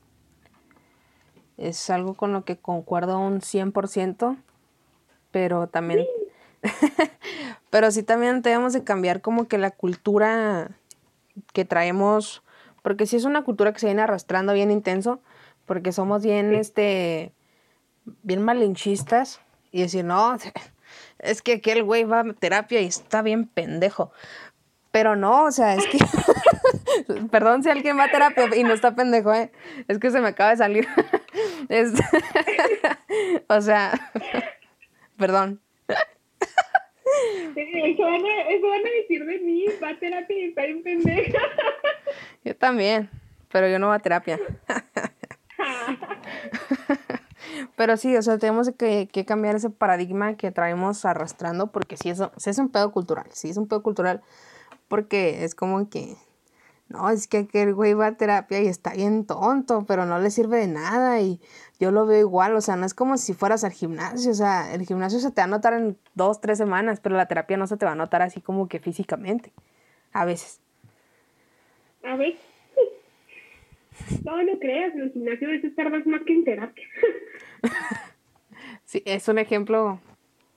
[1.56, 4.36] Es algo con lo que concuerdo un 100%,
[5.32, 6.06] pero también
[7.70, 10.70] Pero sí también tenemos de cambiar como que la cultura
[11.52, 12.42] que traemos,
[12.82, 15.20] porque sí es una cultura que se viene arrastrando bien intenso,
[15.66, 17.32] porque somos bien, este,
[18.22, 19.40] bien malinchistas
[19.72, 20.36] y decir, no,
[21.18, 24.12] es que aquel güey va a terapia y está bien pendejo.
[24.90, 25.98] Pero no, o sea, es que,
[27.30, 29.50] perdón si alguien va a terapia y no está pendejo, ¿eh?
[29.88, 30.88] es que se me acaba de salir.
[33.48, 34.12] o sea,
[35.16, 35.60] perdón.
[37.56, 40.82] Eso van, a, eso van a decir de mí, va a terapia y está en
[40.82, 41.38] pendeja.
[42.44, 43.10] Yo también,
[43.50, 44.38] pero yo no voy a terapia.
[47.76, 52.10] pero sí, o sea, tenemos que, que, cambiar ese paradigma que traemos arrastrando porque sí,
[52.10, 54.22] eso, sí es un pedo cultural, sí es un pedo cultural
[54.88, 56.16] porque es como que
[56.88, 60.30] no, es que aquel güey va a terapia y está bien tonto, pero no le
[60.30, 61.40] sirve de nada y
[61.80, 64.74] yo lo veo igual, o sea, no es como si fueras al gimnasio, o sea,
[64.74, 67.66] el gimnasio se te va a notar en dos, tres semanas, pero la terapia no
[67.66, 69.52] se te va a notar así como que físicamente,
[70.12, 70.60] a veces.
[72.04, 72.36] A ver.
[74.24, 76.86] No, no creas, el gimnasio a veces tardas más que en terapia.
[78.84, 80.00] sí, es un ejemplo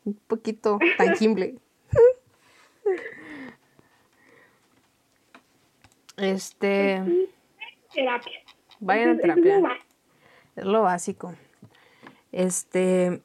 [0.04, 1.56] un poquito tangible.
[6.18, 7.30] Este.
[7.94, 8.40] Terapia.
[8.80, 9.62] Vayan a terapia.
[10.56, 11.36] Es lo básico.
[12.32, 13.22] Este,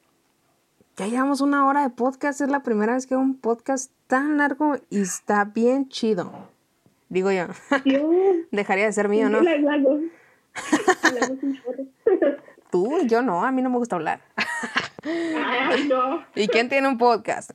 [0.97, 2.39] ya llevamos una hora de podcast.
[2.41, 6.31] Es la primera vez que hago un podcast tan largo y está bien chido.
[7.09, 7.47] Digo yo.
[8.51, 9.39] Dejaría de ser mío, ¿no?
[12.71, 14.21] Tú, yo no, a mí no me gusta hablar.
[15.03, 16.23] Ay, no.
[16.35, 17.51] ¿Y quién tiene un podcast?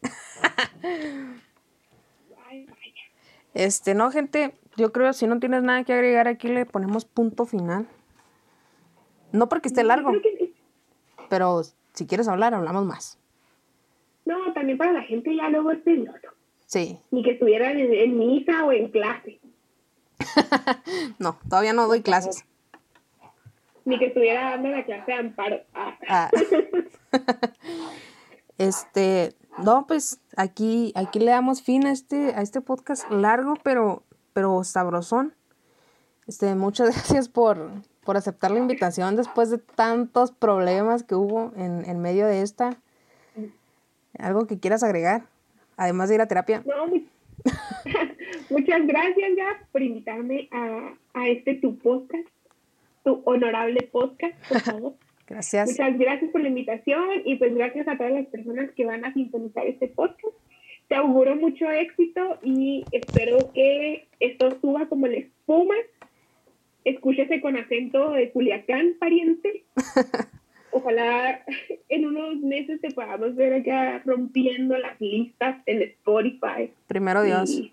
[3.55, 7.45] Este, no, gente, yo creo si no tienes nada que agregar aquí le ponemos punto
[7.45, 7.87] final.
[9.33, 10.13] No porque esté largo,
[11.29, 11.63] pero
[11.93, 13.19] si quieres hablar, hablamos más.
[14.25, 16.29] No, también para la gente ya luego es tedioso.
[16.67, 16.99] Sí.
[17.11, 19.41] Ni que estuvieran en, misa o en clase.
[21.19, 22.45] no, todavía no doy clases.
[23.85, 25.61] Ni que estuviera dando la clase de amparo.
[25.75, 25.99] Ah.
[26.09, 26.31] Ah.
[28.59, 34.05] este, no, pues aquí, aquí le damos fin a este, a este podcast largo, pero,
[34.33, 35.35] pero sabrosón.
[36.27, 37.71] Este, muchas gracias por,
[38.05, 42.77] por aceptar la invitación después de tantos problemas que hubo en, en medio de esta.
[44.19, 45.23] ¿Algo que quieras agregar?
[45.77, 46.63] Además de ir a terapia.
[46.67, 46.87] No,
[48.51, 52.29] muchas gracias, ya por invitarme a, a este tu podcast,
[53.05, 54.95] tu honorable podcast, por favor.
[55.27, 55.71] Gracias.
[55.71, 59.13] Muchas gracias por la invitación y pues gracias a todas las personas que van a
[59.13, 60.35] sintonizar este podcast.
[60.89, 65.75] Te auguro mucho éxito y espero que esto suba como la espuma.
[66.85, 69.65] Escúchese con acento de Culiacán, pariente.
[70.71, 71.45] Ojalá
[71.89, 76.73] en unos meses te podamos ver acá rompiendo las listas en Spotify.
[76.87, 77.51] Primero Dios.
[77.51, 77.73] Y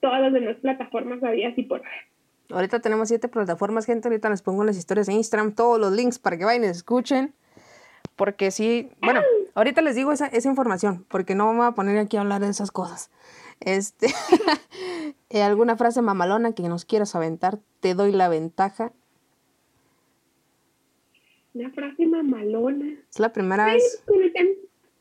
[0.00, 1.82] todas las demás plataformas había así por
[2.50, 4.08] Ahorita tenemos siete plataformas, gente.
[4.08, 7.34] Ahorita les pongo las historias de Instagram, todos los links para que vayan y escuchen.
[8.16, 9.20] Porque sí, bueno,
[9.58, 12.40] ahorita les digo esa, esa información, porque no me voy a poner aquí a hablar
[12.40, 13.10] de esas cosas.
[13.60, 14.06] Este,
[15.30, 18.92] eh, alguna frase mamalona que nos quieras aventar, te doy la ventaja.
[21.54, 22.94] Una frase mamalona.
[23.10, 24.04] Es la primera vez.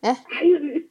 [0.01, 0.13] ¿Eh?
[0.35, 0.87] Ay,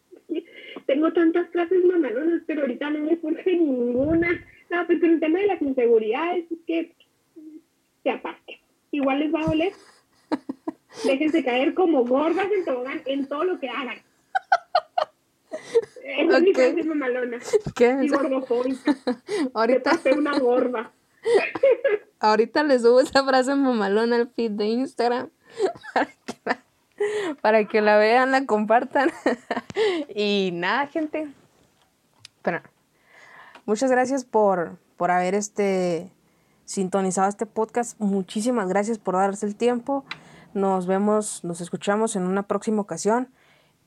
[0.87, 4.29] tengo tantas frases mamalonas, pero ahorita no me surge ninguna.
[4.71, 6.93] No, pues el tema de las inseguridades es que
[8.05, 8.61] se aparte.
[8.93, 9.73] Igual les va a doler.
[11.05, 13.99] Déjense caer como gordas en tobogán en todo lo que hagan.
[16.05, 16.41] Es okay.
[16.41, 17.39] mi frase mamalona.
[17.75, 17.99] ¿Qué?
[18.03, 18.95] Y gordofóbica.
[19.55, 19.99] Ahorita.
[19.99, 20.93] Te una gorda.
[22.21, 25.31] Ahorita les subo esa frase mamalona al feed de Instagram
[25.93, 26.63] para que la,
[27.41, 29.11] para que la vean, la compartan.
[30.15, 31.29] y nada, gente.
[32.43, 32.63] Pero
[33.67, 36.13] Muchas gracias por, por haber este,
[36.65, 37.99] sintonizado este podcast.
[37.99, 40.05] Muchísimas gracias por darse el tiempo.
[40.57, 43.29] Nos vemos, nos escuchamos en una próxima ocasión.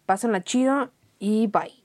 [0.05, 1.78] Pásenla chido y bye.